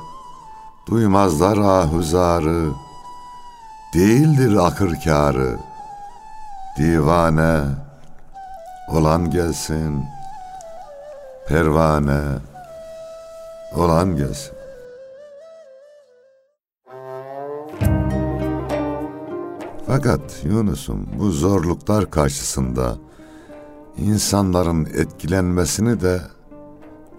duymazlar 0.87 1.57
ahuzarı, 1.57 2.69
değildir 3.93 4.55
akır 4.55 5.01
kârı, 5.03 5.57
divane 6.77 7.61
olan 8.89 9.29
gelsin, 9.29 10.05
pervane 11.47 12.21
olan 13.75 14.15
gelsin. 14.15 14.53
Fakat 19.87 20.21
Yunus'um 20.43 21.09
bu 21.19 21.31
zorluklar 21.31 22.11
karşısında 22.11 22.95
insanların 23.97 24.85
etkilenmesini 24.85 26.01
de 26.01 26.21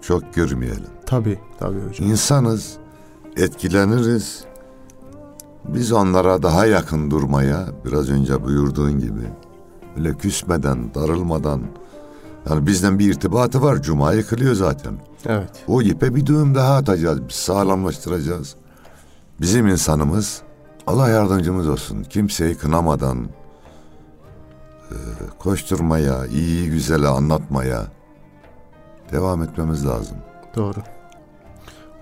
çok 0.01 0.33
görmeyelim. 0.33 0.89
Tabii 1.05 1.39
tabii 1.59 1.79
hocam. 1.87 2.09
İnsanız, 2.09 2.77
etkileniriz. 3.37 4.43
Biz 5.65 5.91
onlara 5.91 6.43
daha 6.43 6.65
yakın 6.65 7.11
durmaya, 7.11 7.65
biraz 7.85 8.09
önce 8.09 8.43
buyurduğun 8.43 8.99
gibi, 8.99 9.29
öyle 9.97 10.13
küsmeden, 10.13 10.93
darılmadan, 10.93 11.61
yani 12.49 12.67
bizden 12.67 12.99
bir 12.99 13.11
irtibatı 13.11 13.61
var, 13.61 13.81
Cuma'yı 13.81 14.25
kılıyor 14.25 14.53
zaten. 14.53 14.93
Evet. 15.25 15.49
O 15.67 15.81
ipe 15.81 16.15
bir 16.15 16.25
düğüm 16.25 16.55
daha 16.55 16.75
atacağız, 16.75 17.19
biz 17.29 17.35
sağlamlaştıracağız. 17.35 18.55
Bizim 19.41 19.67
insanımız, 19.67 20.41
Allah 20.87 21.09
yardımcımız 21.09 21.69
olsun, 21.69 22.03
kimseyi 22.03 22.55
kınamadan, 22.55 23.29
e, 24.91 24.97
koşturmaya, 25.39 26.25
iyi 26.25 26.69
güzeli 26.69 27.07
anlatmaya 27.07 27.83
devam 29.11 29.43
etmemiz 29.43 29.85
lazım. 29.85 30.17
Doğru. 30.55 30.94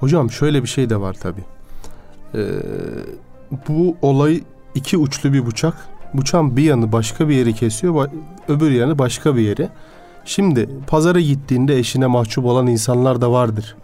Hocam 0.04 0.32
şöyle 0.32 0.64
bir 0.64 0.68
şey 0.68 0.90
de 0.90 1.02
var 1.02 1.14
tabi. 1.14 1.42
bu 3.68 3.98
olay 4.02 4.44
iki 4.76 4.98
uçlu 4.98 5.34
bir 5.34 5.46
bıçak. 5.46 5.74
Bıçağın 6.14 6.58
bir 6.58 6.64
yanı 6.64 6.92
başka 6.92 7.30
bir 7.30 7.36
yeri 7.36 7.54
kesiyor, 7.54 8.10
öbür 8.48 8.72
yanı 8.72 9.00
başka 9.00 9.36
bir 9.36 9.42
yeri. 9.42 9.70
Şimdi 10.26 10.70
pazara 10.88 11.20
gittiğinde 11.20 11.78
eşine 11.78 12.08
mahcup 12.08 12.46
olan 12.46 12.68
insanlar 12.68 13.22
da 13.22 13.32
vardır. 13.32 13.76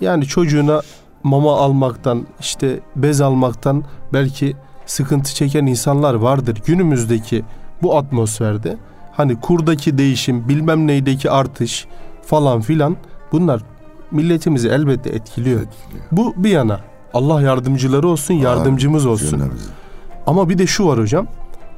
Yani 0.00 0.24
çocuğuna 0.24 0.82
mama 1.22 1.56
almaktan, 1.56 2.26
işte 2.40 2.80
bez 2.96 3.20
almaktan 3.20 3.84
belki 4.12 4.56
sıkıntı 4.86 5.34
çeken 5.34 5.66
insanlar 5.66 6.14
vardır. 6.14 6.58
Günümüzdeki 6.66 7.44
bu 7.82 7.96
atmosferde 7.96 8.76
hani 9.12 9.40
kurdaki 9.40 9.98
değişim, 9.98 10.48
bilmem 10.48 10.86
neydeki 10.86 11.30
artış 11.30 11.86
falan 12.22 12.60
filan 12.60 12.96
bunlar 13.32 13.62
milletimizi 14.12 14.68
elbette 14.68 15.10
etkiliyor. 15.10 15.60
Etkiliyor. 15.60 16.04
Bu 16.12 16.34
bir 16.36 16.50
yana. 16.50 16.80
Allah 17.14 17.42
yardımcıları 17.42 18.08
olsun, 18.08 18.34
yardımcımız 18.34 19.06
olsun. 19.06 19.30
Cümlemizi. 19.30 19.68
Ama 20.26 20.48
bir 20.48 20.58
de 20.58 20.66
şu 20.66 20.86
var 20.86 20.98
hocam. 20.98 21.26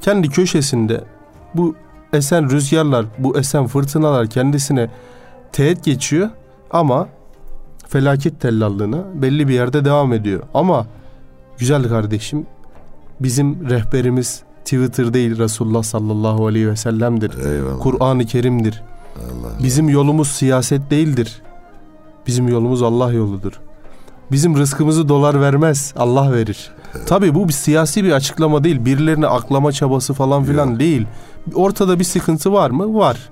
Kendi 0.01 0.29
köşesinde 0.29 1.03
bu 1.55 1.75
esen 2.13 2.49
rüzgarlar, 2.49 3.05
bu 3.17 3.37
esen 3.37 3.67
fırtınalar 3.67 4.27
kendisine 4.27 4.89
teğet 5.51 5.83
geçiyor 5.83 6.29
ama 6.71 7.07
felaket 7.87 8.41
tellallığına 8.41 9.03
belli 9.13 9.47
bir 9.47 9.53
yerde 9.53 9.85
devam 9.85 10.13
ediyor. 10.13 10.43
Ama 10.53 10.85
güzel 11.57 11.89
kardeşim 11.89 12.45
bizim 13.19 13.69
rehberimiz 13.69 14.43
Twitter 14.63 15.13
değil 15.13 15.37
Resulullah 15.37 15.83
sallallahu 15.83 16.47
aleyhi 16.47 16.69
ve 16.69 16.75
sellem'dir. 16.75 17.31
Kur'an-ı 17.79 18.25
Kerim'dir. 18.25 18.83
Allah. 19.15 19.63
Bizim 19.63 19.89
yolumuz 19.89 20.27
siyaset 20.27 20.91
değildir. 20.91 21.41
Bizim 22.27 22.47
yolumuz 22.47 22.83
Allah 22.83 23.13
yoludur. 23.13 23.53
Bizim 24.31 24.57
rızkımızı 24.57 25.09
dolar 25.09 25.41
vermez, 25.41 25.93
Allah 25.97 26.33
verir. 26.33 26.71
Tabii 27.07 27.35
bu 27.35 27.47
bir 27.47 27.53
siyasi 27.53 28.03
bir 28.03 28.11
açıklama 28.11 28.63
değil. 28.63 28.85
Birilerini 28.85 29.27
aklama 29.27 29.71
çabası 29.71 30.13
falan 30.13 30.43
filan 30.43 30.69
Yok. 30.69 30.79
değil. 30.79 31.07
Ortada 31.53 31.99
bir 31.99 32.03
sıkıntı 32.03 32.53
var 32.53 32.69
mı? 32.69 32.95
Var. 32.95 33.29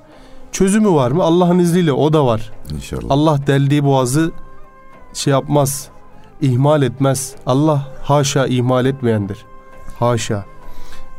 Çözümü 0.51 0.89
var 0.89 1.11
mı? 1.11 1.23
Allah'ın 1.23 1.59
izniyle 1.59 1.91
o 1.91 2.13
da 2.13 2.25
var. 2.25 2.51
İnşallah. 2.75 3.03
Allah 3.09 3.39
deldiği 3.47 3.83
boğazı 3.83 4.31
şey 5.13 5.31
yapmaz, 5.31 5.87
ihmal 6.41 6.81
etmez. 6.81 7.35
Allah 7.45 7.87
haşa 8.03 8.47
ihmal 8.47 8.85
etmeyendir. 8.85 9.45
Haşa. 9.99 10.45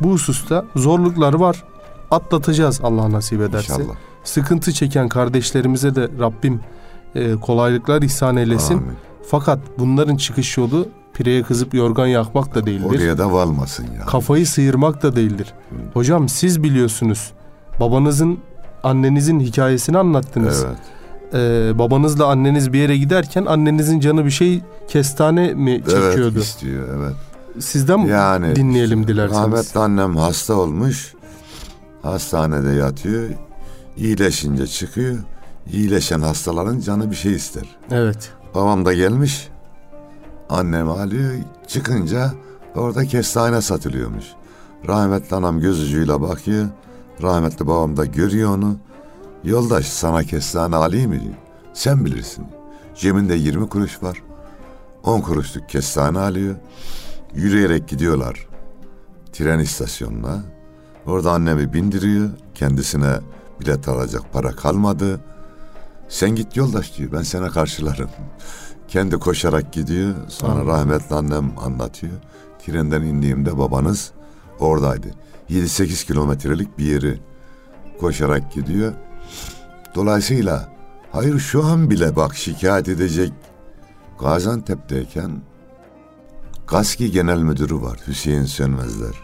Bu 0.00 0.10
hususta 0.10 0.64
zorluklar 0.76 1.34
var. 1.34 1.64
Atlatacağız 2.10 2.80
Allah 2.82 3.12
nasip 3.12 3.40
ederse. 3.40 3.72
İnşallah. 3.72 3.94
Sıkıntı 4.24 4.72
çeken 4.72 5.08
kardeşlerimize 5.08 5.94
de 5.94 6.08
Rabbim 6.20 6.60
e, 7.14 7.34
kolaylıklar 7.34 8.02
ihsan 8.02 8.36
eylesin. 8.36 8.74
Amin. 8.74 8.92
Fakat 9.26 9.58
bunların 9.78 10.16
çıkış 10.16 10.56
yolu 10.56 10.88
pireye 11.14 11.42
kızıp 11.42 11.74
yorgan 11.74 12.06
yakmak 12.06 12.54
da 12.54 12.66
değildir. 12.66 12.96
Oraya 12.98 13.18
da 13.18 13.32
varmasın 13.32 13.86
ya. 13.98 14.06
Kafayı 14.06 14.46
sıyırmak 14.46 15.02
da 15.02 15.16
değildir. 15.16 15.54
Hocam 15.94 16.28
siz 16.28 16.62
biliyorsunuz. 16.62 17.32
Babanızın, 17.80 18.38
annenizin 18.82 19.40
hikayesini 19.40 19.98
anlattınız. 19.98 20.64
Evet. 20.68 20.78
Ee, 21.34 21.78
babanızla 21.78 22.26
anneniz 22.26 22.72
bir 22.72 22.78
yere 22.78 22.96
giderken 22.96 23.44
annenizin 23.46 24.00
canı 24.00 24.24
bir 24.24 24.30
şey 24.30 24.62
kestane 24.88 25.54
mi 25.54 25.82
çekiyordu? 25.84 26.32
Evet 26.34 26.44
istiyor 26.44 26.88
evet. 26.98 27.14
Sizden 27.64 27.98
Yani 27.98 28.56
dinleyelim 28.56 29.06
dilerseniz. 29.08 29.42
Rahmetli 29.42 29.80
annem 29.80 30.16
hasta 30.16 30.54
olmuş. 30.54 31.14
Hastanede 32.02 32.70
yatıyor. 32.70 33.28
İyileşince 33.96 34.66
çıkıyor. 34.66 35.16
İyileşen 35.72 36.20
hastaların 36.20 36.80
canı 36.80 37.10
bir 37.10 37.16
şey 37.16 37.32
ister. 37.34 37.76
Evet. 37.90 38.32
Babam 38.54 38.84
da 38.84 38.92
gelmiş. 38.94 39.48
Annem 40.48 40.88
alıyor. 40.90 41.32
Çıkınca 41.66 42.32
orada 42.74 43.04
kestane 43.04 43.60
satılıyormuş. 43.60 44.24
Rahmetli 44.88 45.36
anam 45.36 45.60
göz 45.60 45.82
ucuyla 45.82 46.20
bakıyor. 46.20 46.66
Rahmetli 47.22 47.66
babam 47.66 47.96
da 47.96 48.04
görüyor 48.04 48.56
onu. 48.56 48.76
Yoldaş 49.44 49.86
sana 49.86 50.24
kestane 50.24 50.76
alayım 50.76 51.14
mı 51.14 51.20
diyor. 51.20 51.34
Sen 51.72 52.04
bilirsin. 52.04 52.46
Cebinde 52.96 53.34
20 53.34 53.68
kuruş 53.68 54.02
var. 54.02 54.22
10 55.04 55.20
kuruşluk 55.20 55.68
kestane 55.68 56.18
alıyor. 56.18 56.54
Yürüyerek 57.34 57.88
gidiyorlar. 57.88 58.46
Tren 59.32 59.58
istasyonuna. 59.58 60.42
Orada 61.06 61.32
annemi 61.32 61.72
bindiriyor. 61.72 62.30
Kendisine 62.54 63.16
bilet 63.60 63.88
alacak 63.88 64.32
para 64.32 64.50
kalmadı. 64.50 65.20
Sen 66.08 66.34
git 66.34 66.56
yoldaş 66.56 66.98
diyor 66.98 67.12
ben 67.12 67.22
sana 67.22 67.50
karşılarım. 67.50 68.10
Kendi 68.88 69.16
koşarak 69.16 69.72
gidiyor. 69.72 70.14
Sonra 70.28 70.52
Anladım. 70.52 70.68
rahmetli 70.68 71.14
annem 71.16 71.52
anlatıyor. 71.58 72.12
Trenden 72.66 73.02
indiğimde 73.02 73.58
babanız 73.58 74.12
oradaydı. 74.60 75.08
7-8 75.50 76.06
kilometrelik 76.06 76.78
bir 76.78 76.84
yeri 76.84 77.20
koşarak 78.00 78.52
gidiyor. 78.52 78.92
Dolayısıyla 79.94 80.68
hayır 81.12 81.38
şu 81.38 81.64
an 81.64 81.90
bile 81.90 82.16
bak 82.16 82.34
şikayet 82.36 82.88
edecek 82.88 83.32
Gaziantep'teyken 84.20 85.42
Gaski 86.66 87.10
Genel 87.10 87.38
Müdürü 87.38 87.82
var 87.82 87.98
Hüseyin 88.06 88.44
Sönmezler. 88.44 89.14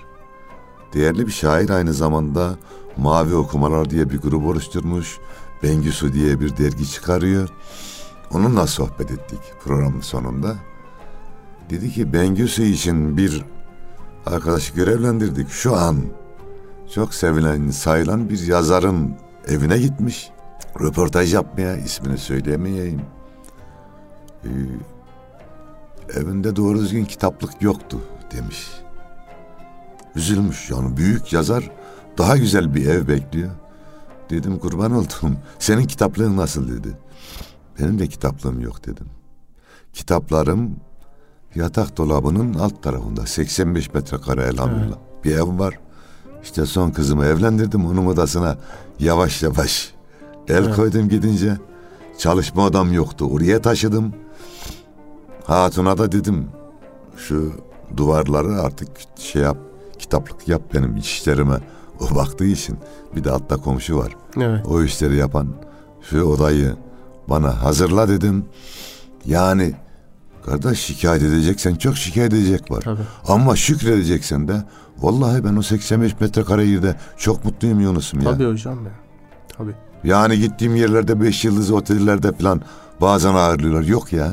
Değerli 0.95 1.27
bir 1.27 1.33
şair 1.33 1.71
aynı 1.71 1.95
zamanda 1.95 2.57
Mavi 2.97 3.35
Okumalar 3.35 3.91
diye 3.91 4.11
bir 4.11 4.19
grup 4.19 4.47
oluşturmuş. 4.47 5.19
Bengüsü 5.63 6.13
diye 6.13 6.41
bir 6.41 6.57
dergi 6.57 6.91
çıkarıyor. 6.91 7.49
Onunla 8.31 8.67
sohbet 8.67 9.11
ettik 9.11 9.41
programın 9.65 10.01
sonunda. 10.01 10.57
Dedi 11.71 11.93
ki 11.93 12.13
Bengüsü 12.13 12.63
için 12.63 13.17
bir 13.17 13.45
arkadaşı 14.27 14.75
görevlendirdik. 14.75 15.51
Şu 15.51 15.77
an 15.77 15.97
çok 16.95 17.15
sevilen, 17.15 17.71
sayılan 17.71 18.31
bir 18.31 18.47
yazarın 18.47 19.17
evine 19.49 19.79
gitmiş. 19.79 20.31
Röportaj 20.81 21.35
yapmaya, 21.35 21.77
ismini 21.77 22.19
söyleyemeyeyim. 22.19 23.03
Ee, 24.45 24.49
evinde 26.15 26.57
doğru 26.57 26.79
düzgün 26.79 27.05
kitaplık 27.05 27.63
yoktu 27.63 28.01
demiş. 28.33 28.71
Üzülmüş 30.15 30.71
yani 30.71 30.97
büyük 30.97 31.33
yazar 31.33 31.71
daha 32.19 32.37
güzel 32.37 32.75
bir 32.75 32.87
ev 32.87 33.09
bekliyor. 33.09 33.51
Dedim 34.31 34.59
kurban 34.59 34.93
oldum. 34.93 35.39
Senin 35.59 35.87
kitaplığın 35.87 36.37
nasıl 36.37 36.69
dedi. 36.69 36.89
Benim 37.79 37.99
de 37.99 38.07
kitaplığım 38.07 38.61
yok 38.61 38.87
dedim. 38.87 39.07
Kitaplarım 39.93 40.77
yatak 41.55 41.97
dolabının 41.97 42.55
alt 42.55 42.83
tarafında 42.83 43.27
85 43.27 43.95
metrekare 43.95 44.43
elhamdülillah. 44.43 44.97
Bir 45.25 45.37
ev 45.37 45.59
var. 45.59 45.79
İşte 46.43 46.67
son 46.67 46.91
kızımı 46.91 47.25
evlendirdim. 47.27 47.87
Onun 47.87 48.07
odasına 48.07 48.59
yavaş 48.99 49.43
yavaş 49.43 49.95
el 50.49 50.55
Evet. 50.55 50.77
koydum 50.77 51.09
gidince. 51.09 51.57
Çalışma 52.19 52.67
odam 52.67 52.93
yoktu. 52.93 53.25
Oraya 53.25 53.63
taşıdım. 53.63 54.15
Hatuna 55.45 55.99
da 55.99 56.13
dedim 56.13 56.47
şu 57.17 57.53
duvarları 57.97 58.63
artık 58.63 58.89
şey 59.17 59.43
yap 59.43 59.57
kitaplık 59.99 60.49
yap 60.49 60.63
benim 60.75 60.97
işlerime. 60.97 61.59
O 62.01 62.15
baktığı 62.15 62.45
için 62.45 62.79
bir 63.17 63.25
de 63.25 63.31
altta 63.31 63.57
komşu 63.57 63.99
var. 63.99 64.17
Evet. 64.37 64.67
O 64.67 64.83
işleri 64.83 65.17
yapan 65.17 65.49
şu 66.11 66.23
odayı 66.23 66.77
bana 67.29 67.63
hazırla 67.63 68.09
dedim. 68.09 68.45
Yani 69.25 69.75
kardeş 70.47 70.81
şikayet 70.81 71.23
edeceksen 71.23 71.75
çok 71.75 71.97
şikayet 71.97 72.33
edecek 72.33 72.71
var. 72.71 72.81
Tabii. 72.81 73.03
Ama 73.29 73.57
şükredeceksen 73.57 74.49
de 74.49 74.65
vallahi 74.99 75.45
ben 75.45 75.57
o 75.57 75.63
85 75.63 76.21
metrekare 76.21 76.65
yerde 76.65 76.97
çok 77.17 77.45
mutluyum 77.45 77.81
Yunus'um 77.81 78.21
ya. 78.21 78.33
Tabii 78.33 78.47
hocam 78.51 78.85
ya. 78.85 78.93
Tabii. 79.57 79.75
Yani 80.05 80.39
gittiğim 80.39 80.77
yerlerde 80.77 81.21
beş 81.21 81.45
yıldızlı 81.45 81.77
otellerde 81.77 82.33
falan 82.33 82.63
bazen 83.01 83.35
ağırlıyorlar. 83.35 83.83
Yok 83.83 84.13
ya. 84.13 84.33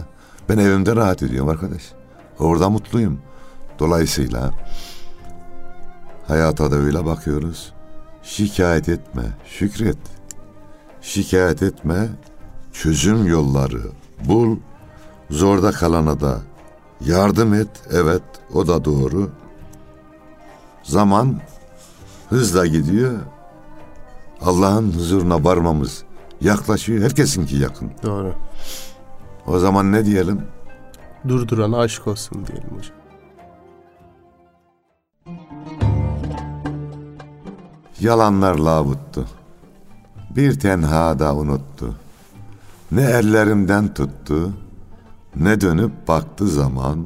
Ben 0.50 0.58
evimde 0.58 0.96
rahat 0.96 1.24
ediyorum 1.24 1.50
arkadaş. 1.50 1.82
Orada 2.40 2.70
mutluyum. 2.70 3.20
Dolayısıyla 3.80 4.52
hayata 6.28 6.72
da 6.72 6.76
öyle 6.76 7.06
bakıyoruz. 7.06 7.74
Şikayet 8.24 8.90
etme, 8.90 9.24
şükret. 9.46 9.98
Şikayet 11.02 11.64
etme, 11.64 12.10
çözüm 12.74 13.28
yolları 13.28 13.82
bul. 14.26 14.58
Zorda 15.30 15.72
kalana 15.72 16.20
da 16.20 16.42
yardım 17.06 17.54
et. 17.54 17.68
Evet, 17.92 18.22
o 18.54 18.68
da 18.68 18.86
doğru. 18.86 19.30
Zaman 20.84 21.42
hızla 22.30 22.66
gidiyor. 22.66 23.14
Allah'ın 24.42 24.92
huzuruna 24.92 25.44
varmamız 25.44 26.04
yaklaşıyor. 26.42 27.04
Herkesinki 27.04 27.56
yakın. 27.56 27.92
Doğru. 28.04 28.34
O 29.48 29.60
zaman 29.60 29.92
ne 29.92 30.06
diyelim? 30.06 30.42
Durdurana 31.28 31.80
aşk 31.80 32.08
olsun 32.08 32.48
diyelim 32.48 32.70
hocam. 32.78 32.96
Yalanlar 38.00 38.58
lavuttu. 38.58 39.26
Bir 40.36 40.60
tenhada 40.60 41.36
unuttu. 41.36 41.96
Ne 42.92 43.02
ellerimden 43.02 43.94
tuttu, 43.94 44.54
ne 45.36 45.62
dönüp 45.62 46.08
baktı 46.08 46.48
zaman. 46.48 47.06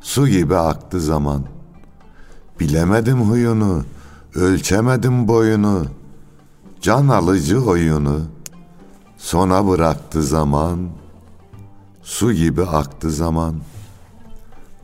Su 0.00 0.28
gibi 0.28 0.56
aktı 0.56 1.00
zaman. 1.00 1.44
Bilemedim 2.60 3.20
huyunu, 3.20 3.84
ölçemedim 4.34 5.28
boyunu. 5.28 5.86
Can 6.80 7.08
alıcı 7.08 7.64
oyunu. 7.64 8.22
Sona 9.18 9.68
bıraktı 9.68 10.22
zaman. 10.22 10.88
Su 12.02 12.32
gibi 12.32 12.62
aktı 12.62 13.10
zaman. 13.10 13.54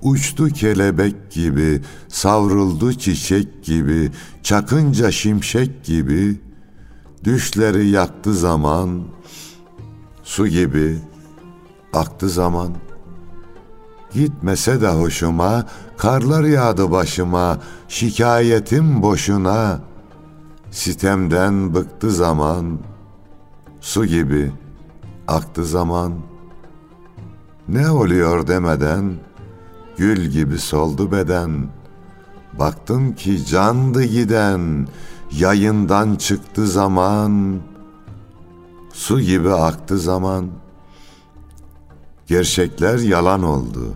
Uçtu 0.02 0.48
kelebek 0.48 1.30
gibi, 1.30 1.82
savruldu 2.08 2.92
çiçek 2.92 3.64
gibi, 3.64 4.10
çakınca 4.42 5.10
şimşek 5.10 5.84
gibi, 5.84 6.40
düşleri 7.24 7.88
yaktı 7.88 8.34
zaman, 8.34 9.02
su 10.22 10.46
gibi 10.46 10.98
aktı 11.92 12.28
zaman. 12.28 12.74
Gitmese 14.12 14.80
de 14.80 14.88
hoşuma, 14.88 15.66
karlar 15.96 16.44
yağdı 16.44 16.90
başıma, 16.90 17.58
şikayetim 17.88 19.02
boşuna, 19.02 19.80
sitemden 20.70 21.74
bıktı 21.74 22.10
zaman, 22.10 22.78
su 23.80 24.06
gibi 24.06 24.52
aktı 25.28 25.64
zaman. 25.64 26.12
Ne 27.68 27.90
oluyor 27.90 28.46
demeden, 28.46 29.14
Gül 30.00 30.26
gibi 30.26 30.58
soldu 30.58 31.12
beden. 31.12 31.68
Baktım 32.58 33.14
ki 33.14 33.46
candı 33.46 34.04
giden, 34.04 34.88
yayından 35.32 36.16
çıktı 36.16 36.66
zaman. 36.66 37.60
Su 38.92 39.20
gibi 39.20 39.52
aktı 39.52 39.98
zaman. 39.98 40.48
Gerçekler 42.26 42.98
yalan 42.98 43.42
oldu. 43.42 43.94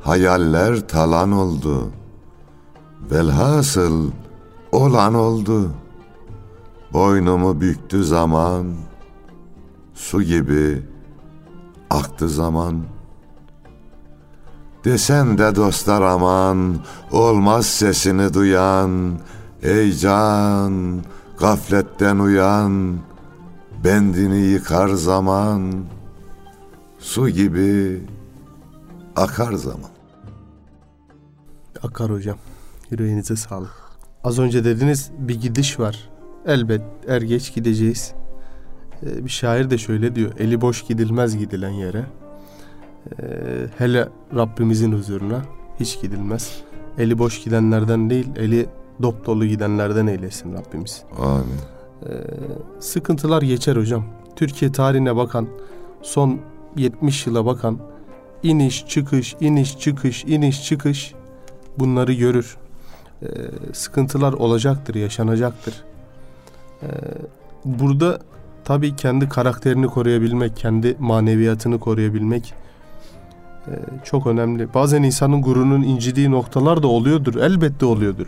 Hayaller 0.00 0.88
talan 0.88 1.32
oldu. 1.32 1.90
Velhasıl 3.10 4.10
olan 4.72 5.14
oldu. 5.14 5.70
Boynumu 6.92 7.60
büktü 7.60 8.04
zaman. 8.04 8.74
Su 9.94 10.22
gibi 10.22 10.82
aktı 11.90 12.28
zaman.'' 12.28 12.93
Desen 14.84 15.38
de 15.38 15.56
dostlar 15.56 16.02
aman, 16.02 16.76
olmaz 17.12 17.66
sesini 17.66 18.34
duyan, 18.34 19.18
ey 19.62 19.92
can, 19.92 21.02
gafletten 21.38 22.18
uyan, 22.18 22.98
bendini 23.84 24.40
yıkar 24.40 24.88
zaman, 24.88 25.84
su 26.98 27.28
gibi 27.28 28.02
akar 29.16 29.52
zaman. 29.52 29.90
Akar 31.82 32.10
hocam. 32.10 32.36
Yüreğinize 32.90 33.36
sağlık. 33.36 33.72
Az 34.24 34.38
önce 34.38 34.64
dediniz 34.64 35.10
bir 35.18 35.40
gidiş 35.40 35.80
var. 35.80 36.10
Elbet 36.46 36.82
er 37.08 37.22
geç 37.22 37.54
gideceğiz. 37.54 38.14
Ee, 39.02 39.24
bir 39.24 39.30
şair 39.30 39.70
de 39.70 39.78
şöyle 39.78 40.14
diyor. 40.14 40.32
Eli 40.38 40.60
boş 40.60 40.82
gidilmez 40.82 41.38
gidilen 41.38 41.70
yere. 41.70 42.06
Ee, 43.10 43.24
hele 43.78 44.08
Rabbimizin 44.34 44.92
huzuruna 44.92 45.42
hiç 45.80 46.00
gidilmez. 46.00 46.60
Eli 46.98 47.18
boş 47.18 47.44
gidenlerden 47.44 48.10
değil, 48.10 48.28
eli 48.36 48.66
dop 49.02 49.26
dolu 49.26 49.46
gidenlerden 49.46 50.06
eylesin 50.06 50.54
Rabbimiz. 50.54 51.02
Amin. 51.18 51.44
Ee, 52.06 52.10
sıkıntılar 52.80 53.42
geçer 53.42 53.76
hocam. 53.76 54.04
Türkiye 54.36 54.72
tarihine 54.72 55.16
bakan, 55.16 55.48
son 56.02 56.40
70 56.76 57.26
yıla 57.26 57.46
bakan 57.46 57.78
iniş 58.42 58.86
çıkış, 58.86 59.36
iniş 59.40 59.78
çıkış, 59.78 60.24
iniş 60.24 60.64
çıkış 60.64 61.14
bunları 61.78 62.12
görür. 62.12 62.56
Ee, 63.22 63.26
sıkıntılar 63.72 64.32
olacaktır, 64.32 64.94
yaşanacaktır. 64.94 65.74
Ee, 66.82 66.86
burada 67.64 68.18
tabii 68.64 68.96
kendi 68.96 69.28
karakterini 69.28 69.86
koruyabilmek, 69.86 70.56
kendi 70.56 70.96
maneviyatını 70.98 71.80
koruyabilmek 71.80 72.54
çok 74.04 74.26
önemli. 74.26 74.74
Bazen 74.74 75.02
insanın 75.02 75.42
gururunun 75.42 75.82
incidiği 75.82 76.30
noktalar 76.30 76.82
da 76.82 76.86
oluyordur. 76.86 77.34
Elbette 77.34 77.86
oluyordur. 77.86 78.26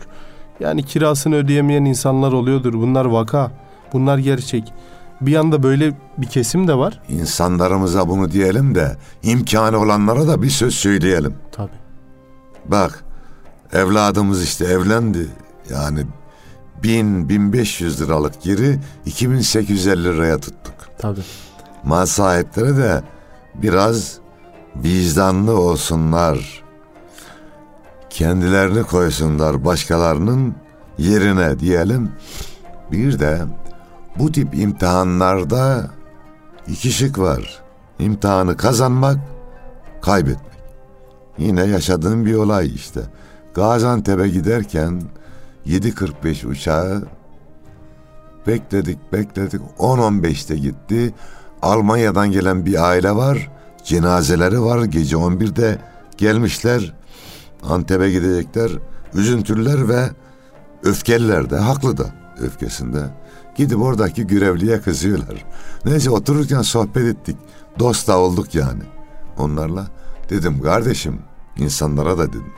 Yani 0.59 0.83
kirasını 0.83 1.35
ödeyemeyen 1.35 1.85
insanlar 1.85 2.31
oluyordur. 2.31 2.73
Bunlar 2.73 3.05
vaka. 3.05 3.51
Bunlar 3.93 4.17
gerçek. 4.17 4.73
bir 5.21 5.31
yanda 5.31 5.63
böyle 5.63 5.93
bir 6.17 6.27
kesim 6.27 6.67
de 6.67 6.77
var. 6.77 7.01
İnsanlarımıza 7.09 8.09
bunu 8.09 8.31
diyelim 8.31 8.75
de 8.75 8.97
imkanı 9.23 9.77
olanlara 9.79 10.27
da 10.27 10.41
bir 10.41 10.49
söz 10.49 10.75
söyleyelim. 10.75 11.35
Tabii. 11.51 11.71
Bak 12.65 13.03
evladımız 13.73 14.43
işte 14.43 14.65
evlendi. 14.65 15.27
Yani 15.69 15.99
1000-1500 16.83 18.03
liralık 18.05 18.41
giri 18.41 18.79
2850 19.05 20.03
liraya 20.03 20.37
tuttuk. 20.37 20.73
Tabii. 20.97 21.21
Mal 21.83 22.05
sahipleri 22.05 22.77
de 22.77 23.01
biraz 23.55 24.17
vicdanlı 24.83 25.59
olsunlar. 25.59 26.63
Kendilerini 28.09 28.83
koysunlar 28.83 29.65
başkalarının 29.65 30.55
yerine 30.97 31.59
diyelim. 31.59 32.11
Bir 32.91 33.19
de 33.19 33.41
bu 34.19 34.31
tip 34.31 34.55
imtihanlarda 34.55 35.91
iki 36.67 36.91
şık 36.91 37.19
var. 37.19 37.61
İmtihanı 37.99 38.57
kazanmak, 38.57 39.17
kaybetmek. 40.01 40.57
Yine 41.37 41.63
yaşadığım 41.63 42.25
bir 42.25 42.33
olay 42.33 42.75
işte. 42.75 43.01
Gaziantep'e 43.53 44.27
giderken 44.27 45.01
7.45 45.65 46.47
uçağı 46.47 47.03
bekledik 48.47 49.13
bekledik 49.13 49.61
10-15'te 49.79 50.55
gitti. 50.55 51.13
Almanya'dan 51.61 52.31
gelen 52.31 52.65
bir 52.65 52.87
aile 52.87 53.15
var. 53.15 53.56
Cenazeleri 53.87 54.61
var. 54.61 54.83
Gece 54.83 55.15
11'de 55.15 55.81
gelmişler. 56.17 56.93
Antep'e 57.63 58.11
gidecekler. 58.11 58.71
Üzüntüler 59.13 59.89
ve 59.89 60.09
öfkeliler 60.83 61.49
de. 61.49 61.57
Haklı 61.57 61.97
da 61.97 62.05
öfkesinde. 62.41 63.03
Gidip 63.55 63.81
oradaki 63.81 64.27
görevliye 64.27 64.81
kızıyorlar. 64.81 65.45
Neyse 65.85 66.09
otururken 66.09 66.61
sohbet 66.61 67.05
ettik. 67.05 67.37
Dost 67.79 68.07
da 68.07 68.17
olduk 68.17 68.55
yani 68.55 68.83
onlarla. 69.37 69.87
Dedim 70.29 70.61
kardeşim 70.61 71.19
insanlara 71.57 72.17
da 72.17 72.27
dedim. 72.27 72.53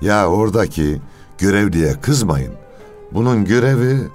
Ya 0.00 0.28
oradaki 0.28 1.00
görevliye 1.38 2.00
kızmayın. 2.00 2.54
Bunun 3.12 3.44
görevi 3.44 4.08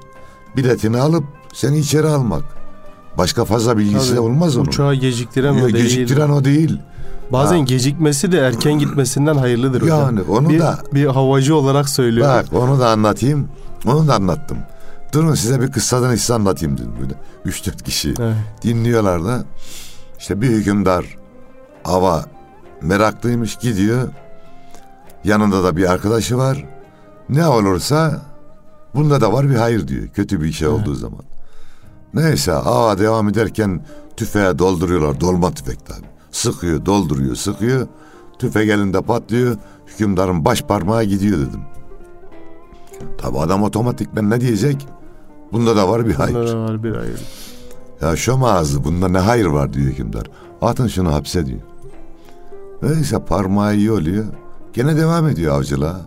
biletini 0.56 0.97
alıp 0.97 1.23
seni 1.53 1.80
içeri 1.80 2.08
almak. 2.08 2.57
Başka 3.17 3.45
fazla 3.45 3.77
bilgisi 3.77 4.15
de 4.15 4.19
olmaz 4.19 4.58
onun. 4.58 4.65
Uçağı 4.67 4.93
geciktiren 4.95 5.53
o 5.56 5.63
değil. 5.63 5.75
Geciktiren 5.75 6.30
o 6.30 6.43
değil. 6.43 6.80
Bazen 7.32 7.58
Ha. 7.58 7.63
gecikmesi 7.63 8.32
de 8.32 8.39
erken 8.39 8.80
gitmesinden 8.80 9.36
hayırlıdır 9.36 9.82
hocam. 9.82 9.99
Yani 9.99 10.21
onu 10.21 10.49
bir, 10.49 10.60
da- 10.60 10.80
bir 10.93 11.06
havacı 11.06 11.56
olarak 11.56 11.89
söylüyorum. 11.89 12.34
Bak 12.34 12.62
onu 12.62 12.80
da 12.80 12.89
anlatayım. 12.89 13.47
Onu 13.86 14.08
da 14.08 14.15
anlattım. 14.15 14.58
Durun 15.13 15.34
size 15.34 15.62
bir 15.62 15.71
kıssadan 15.71 16.13
hisse 16.13 16.34
anlatayım 16.34 16.77
dedim 16.77 16.91
böyle. 17.01 17.13
Üç 17.45 17.65
dört 17.67 17.84
kişi 17.84 18.13
Evet. 18.19 18.36
dinliyorlar 18.63 19.25
da. 19.25 19.43
İşte 20.19 20.41
bir 20.41 20.47
hükümdar 20.49 21.06
ava 21.86 22.25
meraklıymış 22.82 23.56
gidiyor. 23.56 24.10
Yanında 25.23 25.63
da 25.63 25.77
bir 25.77 25.91
arkadaşı 25.91 26.38
var. 26.38 26.65
Ne 27.30 27.47
olursa 27.47 28.21
bunda 28.95 29.21
da 29.21 29.34
var 29.34 29.49
bir 29.49 29.56
hayır 29.56 29.88
diyor. 29.88 30.08
Kötü 30.08 30.41
bir 30.41 30.51
şey 30.51 30.67
olduğu 30.67 30.93
zaman. 30.95 31.19
Neyse 32.17 32.53
ava 32.53 32.97
devam 32.97 33.30
ederken 33.30 33.86
tüfeğe 34.17 34.60
dolduruyorlar. 34.60 35.21
Dolma 35.21 35.51
tüfek 35.51 35.86
tabi. 35.86 36.06
Sıkıyor, 36.32 36.86
dolduruyor, 36.86 37.36
sıkıyor. 37.36 37.88
Tüfek 38.39 38.69
elinde 38.69 39.01
patlıyor. 39.01 39.58
Hükümdarın 39.88 40.45
baş 40.45 40.62
parmağı 40.62 41.03
gidiyor 41.03 41.39
dedim. 41.39 41.62
Tabi 43.17 43.39
adam 43.39 43.63
otomatik 43.63 44.15
ben 44.15 44.30
ne 44.30 44.41
diyecek? 44.41 44.88
Bunda 45.51 45.75
da 45.75 45.89
var 45.89 46.08
bir 46.08 46.13
hayır. 46.13 46.36
Bunda 46.36 46.51
da 46.51 46.60
var 46.60 46.84
bir 46.84 46.95
hayır. 46.95 47.21
Ya 48.01 48.15
şom 48.15 48.43
ağzı 48.43 48.84
bunda 48.84 49.08
ne 49.08 49.19
hayır 49.19 49.45
var 49.45 49.73
diyor 49.73 49.86
hükümdar. 49.86 50.30
Atın 50.62 50.88
şunu 50.88 51.13
hapse 51.13 51.45
diyor. 51.45 51.62
Neyse 52.82 53.25
parmağı 53.25 53.75
iyi 53.75 53.91
oluyor. 53.91 54.25
Gene 54.73 54.97
devam 54.97 55.27
ediyor 55.27 55.56
avcılığa. 55.56 56.01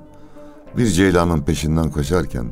Bir 0.77 0.87
ceylanın 0.87 1.41
peşinden 1.43 1.91
koşarken 1.91 2.47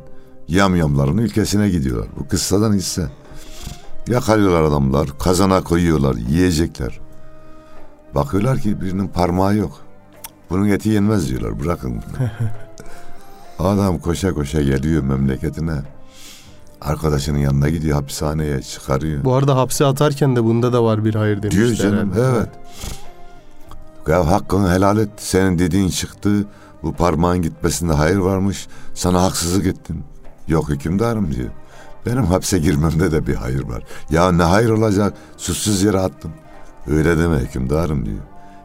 yamyamların 0.49 1.18
ülkesine 1.18 1.68
gidiyorlar. 1.68 2.09
Bu 2.21 2.29
kıssadan 2.29 2.73
hisse. 2.73 3.09
Yakalıyorlar 4.09 4.62
adamlar, 4.62 5.09
kazana 5.18 5.61
koyuyorlar, 5.64 6.14
yiyecekler. 6.14 7.01
Bakıyorlar 8.14 8.59
ki 8.59 8.81
birinin 8.81 9.09
parmağı 9.09 9.57
yok. 9.57 9.73
Bunun 10.51 10.68
eti 10.68 10.88
yenmez 10.88 11.29
diyorlar, 11.29 11.61
bırakın. 11.61 12.03
Adam 13.59 13.99
koşa 13.99 14.35
koşa 14.35 14.62
geliyor 14.62 15.03
memleketine. 15.03 15.75
Arkadaşının 16.81 17.38
yanına 17.38 17.68
gidiyor 17.68 17.94
hapishaneye 17.97 18.62
çıkarıyor. 18.62 19.25
Bu 19.25 19.35
arada 19.35 19.57
hapse 19.57 19.85
atarken 19.87 20.37
de 20.37 20.44
bunda 20.44 20.73
da 20.73 20.85
var 20.85 21.05
bir 21.05 21.14
hayır 21.14 21.42
demişler. 21.42 21.64
Diyor 21.66 21.75
canım 21.77 22.12
herhalde. 22.12 22.37
evet. 22.38 22.49
Ya 24.09 24.31
hakkını 24.31 24.73
helal 24.73 24.99
et. 24.99 25.09
Senin 25.16 25.59
dediğin 25.59 25.88
çıktı. 25.88 26.47
Bu 26.83 26.92
parmağın 26.92 27.42
gitmesinde 27.42 27.92
hayır 27.92 28.16
varmış. 28.16 28.66
Sana 28.94 29.23
haksızlık 29.23 29.66
ettim. 29.66 30.05
Yok 30.49 30.68
hükümdarım 30.68 31.35
diyor. 31.35 31.51
Benim 32.07 32.25
hapse 32.25 32.59
girmemde 32.59 33.13
de 33.13 33.27
bir 33.27 33.35
hayır 33.35 33.65
var. 33.69 33.83
Ya 34.11 34.33
ne 34.33 34.43
hayır 34.43 34.71
olacak? 34.71 35.15
Suçsuz 35.37 35.83
yere 35.83 35.99
attım. 35.99 36.31
Öyle 36.87 37.19
deme 37.19 37.37
hükümdarım 37.39 38.07
diyor. 38.07 38.19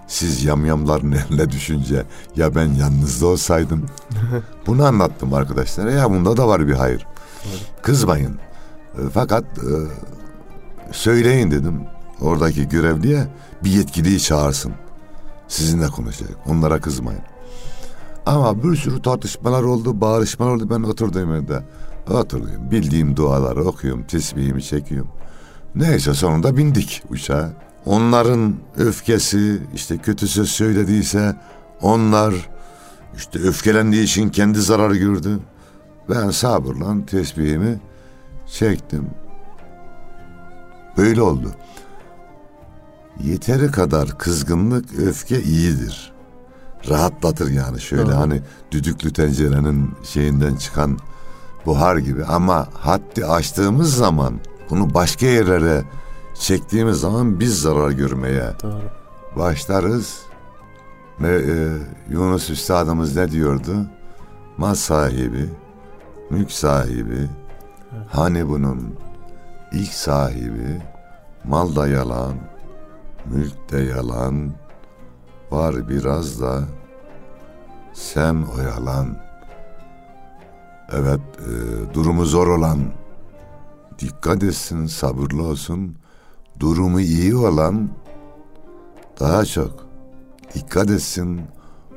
Siz 0.08 0.43
yamyamların 0.43 1.12
eline 1.12 1.52
düşünce 1.52 2.04
ya 2.36 2.56
ben 2.56 2.65
yalnızda 2.74 3.28
olsaydım. 3.28 3.86
Bunu 4.67 4.86
anlattım 4.86 5.34
arkadaşlara. 5.34 5.91
Ya 5.91 6.10
bunda 6.10 6.38
da 6.38 6.48
var 6.48 6.67
bir 6.67 6.74
hayır. 6.74 7.08
Kızmayın. 7.82 8.39
E, 8.98 9.02
Fakat 9.13 9.43
e, 9.43 9.72
söyleyin 10.91 11.52
dedim 11.52 11.82
oradaki 12.22 12.69
görevliye 12.69 13.28
bir 13.63 13.69
yetkiliyi 13.69 14.19
çağırsın. 14.19 14.74
Sizinle 15.48 15.88
konuşacak. 15.88 16.38
Onlara 16.48 16.82
kızmayın. 16.82 17.22
Ama 18.26 18.63
bir 18.63 18.76
sürü 18.76 19.02
tartışmalar 19.02 19.63
oldu, 19.63 20.02
bağırışmalar 20.02 20.52
oldu. 20.52 20.69
Ben 20.69 20.84
oturdum 20.84 21.34
evde. 21.36 21.63
Oturdum. 22.09 22.71
Bildiğim 22.71 23.15
duaları 23.15 23.63
okuyorum, 23.63 24.03
tesbihimi 24.03 24.63
çekiyorum. 24.63 25.11
Neyse 25.75 26.13
sonunda 26.13 26.57
bindik 26.57 27.03
uçağa. 27.09 27.53
Onların 27.85 28.55
öfkesi, 28.77 29.61
işte 29.75 29.97
kötü 29.97 30.27
söz 30.27 30.49
söylediyse 30.49 31.35
onlar 31.81 32.33
işte 33.17 33.39
öfkelendiği 33.39 34.03
için 34.03 34.29
kendi 34.29 34.61
zararı 34.61 34.97
gördü. 34.97 35.39
Ben 36.09 36.29
sabırla 36.29 37.05
tesbihimi 37.05 37.79
çektim. 38.47 39.09
Böyle 40.97 41.21
oldu. 41.21 41.51
Yeteri 43.23 43.71
kadar 43.71 44.17
kızgınlık, 44.17 44.99
öfke 44.99 45.41
iyidir. 45.41 46.13
Rahatlatır 46.89 47.51
yani 47.51 47.81
şöyle 47.81 48.05
Doğru. 48.05 48.15
hani 48.15 48.41
düdüklü 48.71 49.13
tencerenin 49.13 49.91
şeyinden 50.03 50.55
çıkan 50.55 50.99
buhar 51.65 51.97
gibi. 51.97 52.26
Ama 52.26 52.67
haddi 52.73 53.26
aştığımız 53.26 53.95
zaman 53.95 54.39
bunu 54.69 54.93
başka 54.93 55.26
yerlere 55.26 55.84
çektiğimiz 56.34 56.99
zaman 56.99 57.39
biz 57.39 57.62
zarar 57.62 57.91
görmeye 57.91 58.54
Doğru. 58.63 58.82
başlarız. 59.36 60.19
Ve 61.21 61.36
e, 61.36 61.56
Yunus 62.13 62.49
Üstadımız 62.49 63.15
ne 63.15 63.32
diyordu? 63.32 63.76
Mal 64.58 64.76
sahibi, 64.76 65.49
mülk 66.30 66.52
sahibi, 66.52 67.30
hani 68.12 68.49
bunun 68.49 68.95
ilk 69.71 69.93
sahibi, 69.93 70.82
mal 71.43 71.76
da 71.76 71.88
yalan, 71.88 72.34
mülk 73.26 73.71
de 73.71 73.80
yalan, 73.80 74.52
var 75.52 75.89
biraz 75.89 76.41
da 76.41 76.63
sen 77.93 78.45
oyalan. 78.58 79.17
Evet, 80.91 81.19
e, 81.39 81.93
durumu 81.93 82.26
zor 82.26 82.48
olan, 82.48 82.80
dikkat 84.00 84.43
etsin, 84.43 84.86
sabırlı 84.86 85.43
olsun, 85.43 85.96
durumu 86.60 87.00
iyi 87.02 87.36
olan 87.36 87.89
daha 89.19 89.46
çok 89.46 89.72
dikkat 90.54 90.89
etsin, 90.89 91.41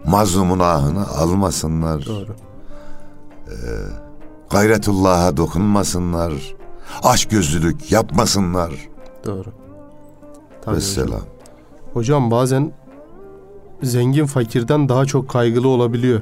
mazlumun 0.07 0.59
ahını 0.59 1.09
almasınlar, 1.09 2.07
Doğru. 2.07 2.37
gayretullah'a 4.51 5.37
dokunmasınlar, 5.37 6.55
aç 7.03 7.27
gözlülük 7.27 7.92
yapmasınlar. 7.92 8.88
Doğru. 9.25 9.53
Tabii 10.62 10.77
hocam. 10.77 10.77
Vesselam. 10.77 11.20
Hocam 11.92 12.31
bazen 12.31 12.72
zengin 13.83 14.27
fakirden 14.27 14.88
daha 14.88 15.05
çok 15.05 15.29
kaygılı 15.31 15.68
olabiliyor. 15.68 16.20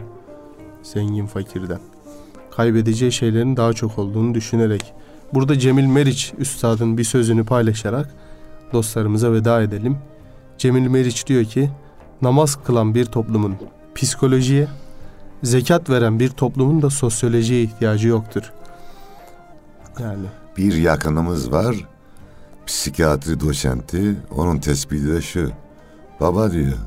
Zengin 0.83 1.27
fakirden. 1.27 1.81
Kaybedeceği 2.57 3.13
şeylerin 3.13 3.57
daha 3.57 3.73
çok 3.73 3.99
olduğunu 3.99 4.35
düşünerek. 4.35 4.95
Burada 5.35 5.59
Cemil 5.59 5.87
Meriç 5.87 6.33
üstadın 6.39 6.99
bir 6.99 7.05
sözünü 7.05 7.45
paylaşarak 7.45 8.15
dostlarımıza 8.73 9.33
veda 9.33 9.63
edelim. 9.63 9.99
Cemil 10.59 10.89
Meriç 10.89 11.27
diyor 11.27 11.45
ki 11.45 11.71
namaz 12.23 12.59
kılan 12.65 12.95
bir 12.95 13.05
toplumun 13.05 13.57
psikolojiye, 13.95 14.69
zekat 15.43 15.91
veren 15.91 16.21
bir 16.21 16.29
toplumun 16.29 16.83
da 16.83 16.91
sosyolojiye 16.91 17.63
ihtiyacı 17.63 18.09
yoktur. 18.09 18.53
Yani 20.01 20.27
Bir 20.57 20.75
yakınımız 20.75 21.53
var, 21.53 21.77
psikiyatri 22.67 23.41
doçenti 23.41 24.17
onun 24.31 24.59
tespiti 24.59 25.13
de 25.13 25.23
şu. 25.23 25.51
Baba 26.21 26.53
diyor. 26.53 26.79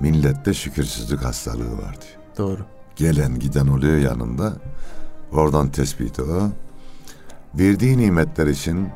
Millette 0.00 0.54
şükürsüzlük 0.54 1.24
hastalığı 1.24 1.72
var 1.72 1.96
diyor. 2.00 2.38
Doğru. 2.38 2.73
Gelen 2.96 3.38
giden 3.38 3.66
oluyor 3.66 3.96
yanında. 3.98 4.52
Oradan 5.32 5.68
tespiti 5.68 6.22
o. 6.22 6.48
Verdiği 7.54 7.98
nimetler 7.98 8.46
için 8.46 8.88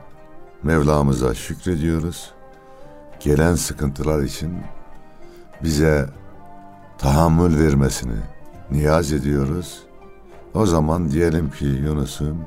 Mevlamıza 0.62 1.34
şükrediyoruz. 1.34 2.30
Gelen 3.20 3.54
sıkıntılar 3.54 4.22
için 4.22 4.52
bize 5.62 6.06
tahammül 6.98 7.58
vermesini 7.58 8.16
niyaz 8.70 9.12
ediyoruz. 9.12 9.82
O 10.54 10.66
zaman 10.66 11.10
diyelim 11.10 11.50
ki 11.50 11.64
Yunus'um 11.64 12.44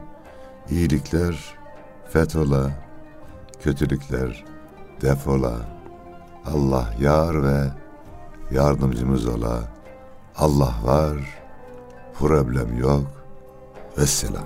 iyilikler 0.69 1.55
fethola, 2.09 2.71
kötülükler 3.63 4.45
defola. 5.01 5.55
Allah 6.45 6.93
yar 6.99 7.43
ve 7.43 7.67
yardımcımız 8.51 9.27
ola. 9.27 9.59
Allah 10.35 10.75
var, 10.83 11.40
problem 12.21 12.77
yok. 12.77 13.07
Vesselam. 13.97 14.45